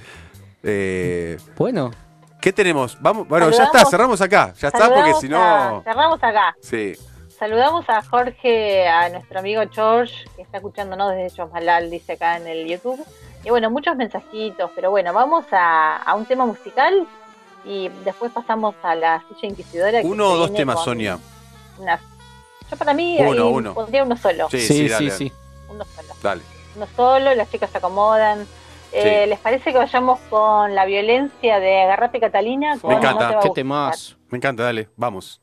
Eh, 0.63 1.37
Bueno, 1.59 1.91
¿Qué 2.47 2.53
tenemos? 2.53 2.97
Vamos, 3.01 3.27
bueno, 3.27 3.51
ya 3.51 3.65
está, 3.65 3.85
cerramos 3.87 4.21
acá. 4.21 4.55
Ya 4.61 4.69
está, 4.69 4.89
porque 4.89 5.13
Saludamos 5.15 5.21
si 5.21 5.27
a- 5.27 5.69
no. 5.71 5.83
cerramos 5.83 6.23
acá. 6.23 6.57
Sí. 6.61 6.93
Saludamos 7.37 7.85
a 7.89 8.03
Jorge, 8.05 8.87
a 8.87 9.09
nuestro 9.09 9.41
amigo 9.41 9.63
George, 9.73 10.15
que 10.37 10.43
está 10.43 10.59
escuchándonos 10.59 11.11
desde 11.11 11.37
Chosmalal, 11.37 11.91
dice 11.91 12.13
acá 12.13 12.37
en 12.37 12.47
el 12.47 12.69
YouTube. 12.69 13.05
Y 13.43 13.51
bueno, 13.51 13.69
muchos 13.69 13.97
mensajitos, 13.97 14.71
pero 14.77 14.93
bueno, 14.93 15.13
vamos 15.13 15.45
a, 15.51 15.97
a 15.97 16.15
un 16.15 16.25
tema 16.25 16.47
musical 16.47 17.09
y 17.65 17.89
después 18.05 18.31
pasamos 18.31 18.77
a 18.85 18.95
la 18.95 19.25
silla 19.29 19.49
inquisidora. 19.49 19.99
Uno 20.05 20.29
o 20.31 20.37
dos 20.37 20.55
temas, 20.55 20.85
Sonia. 20.85 21.19
Yo 22.71 22.77
para 22.77 22.95
mí 22.95 23.17
Uno, 23.23 23.49
uno. 23.49 23.75
pondría 23.75 24.05
uno 24.05 24.17
solo. 24.17 24.49
Sí, 24.53 24.61
sí, 24.61 24.67
sí, 24.69 24.83
sí, 24.85 24.89
dale. 24.89 25.11
sí. 25.11 25.33
Uno 25.69 25.85
solo. 25.85 26.15
Dale. 26.23 26.43
Uno 26.77 26.87
solo, 26.95 27.35
las 27.35 27.51
chicas 27.51 27.71
se 27.71 27.79
acomodan. 27.79 28.47
Eh, 28.93 29.23
Sí. 29.25 29.29
¿Les 29.29 29.39
parece 29.39 29.73
que 29.73 29.79
vayamos 29.79 30.21
con 30.31 30.75
la 30.75 30.85
violencia 30.85 31.59
de 31.61 31.83
Agarrate 31.83 32.21
Catalina? 32.21 32.79
Con 32.79 32.93
encanta. 32.93 33.33
No 33.33 33.41
te 33.41 33.49
Qué 33.49 33.55
temas. 33.55 34.17
Me 34.31 34.39
encanta, 34.39 34.63
dale, 34.65 34.89
vamos. 34.97 35.41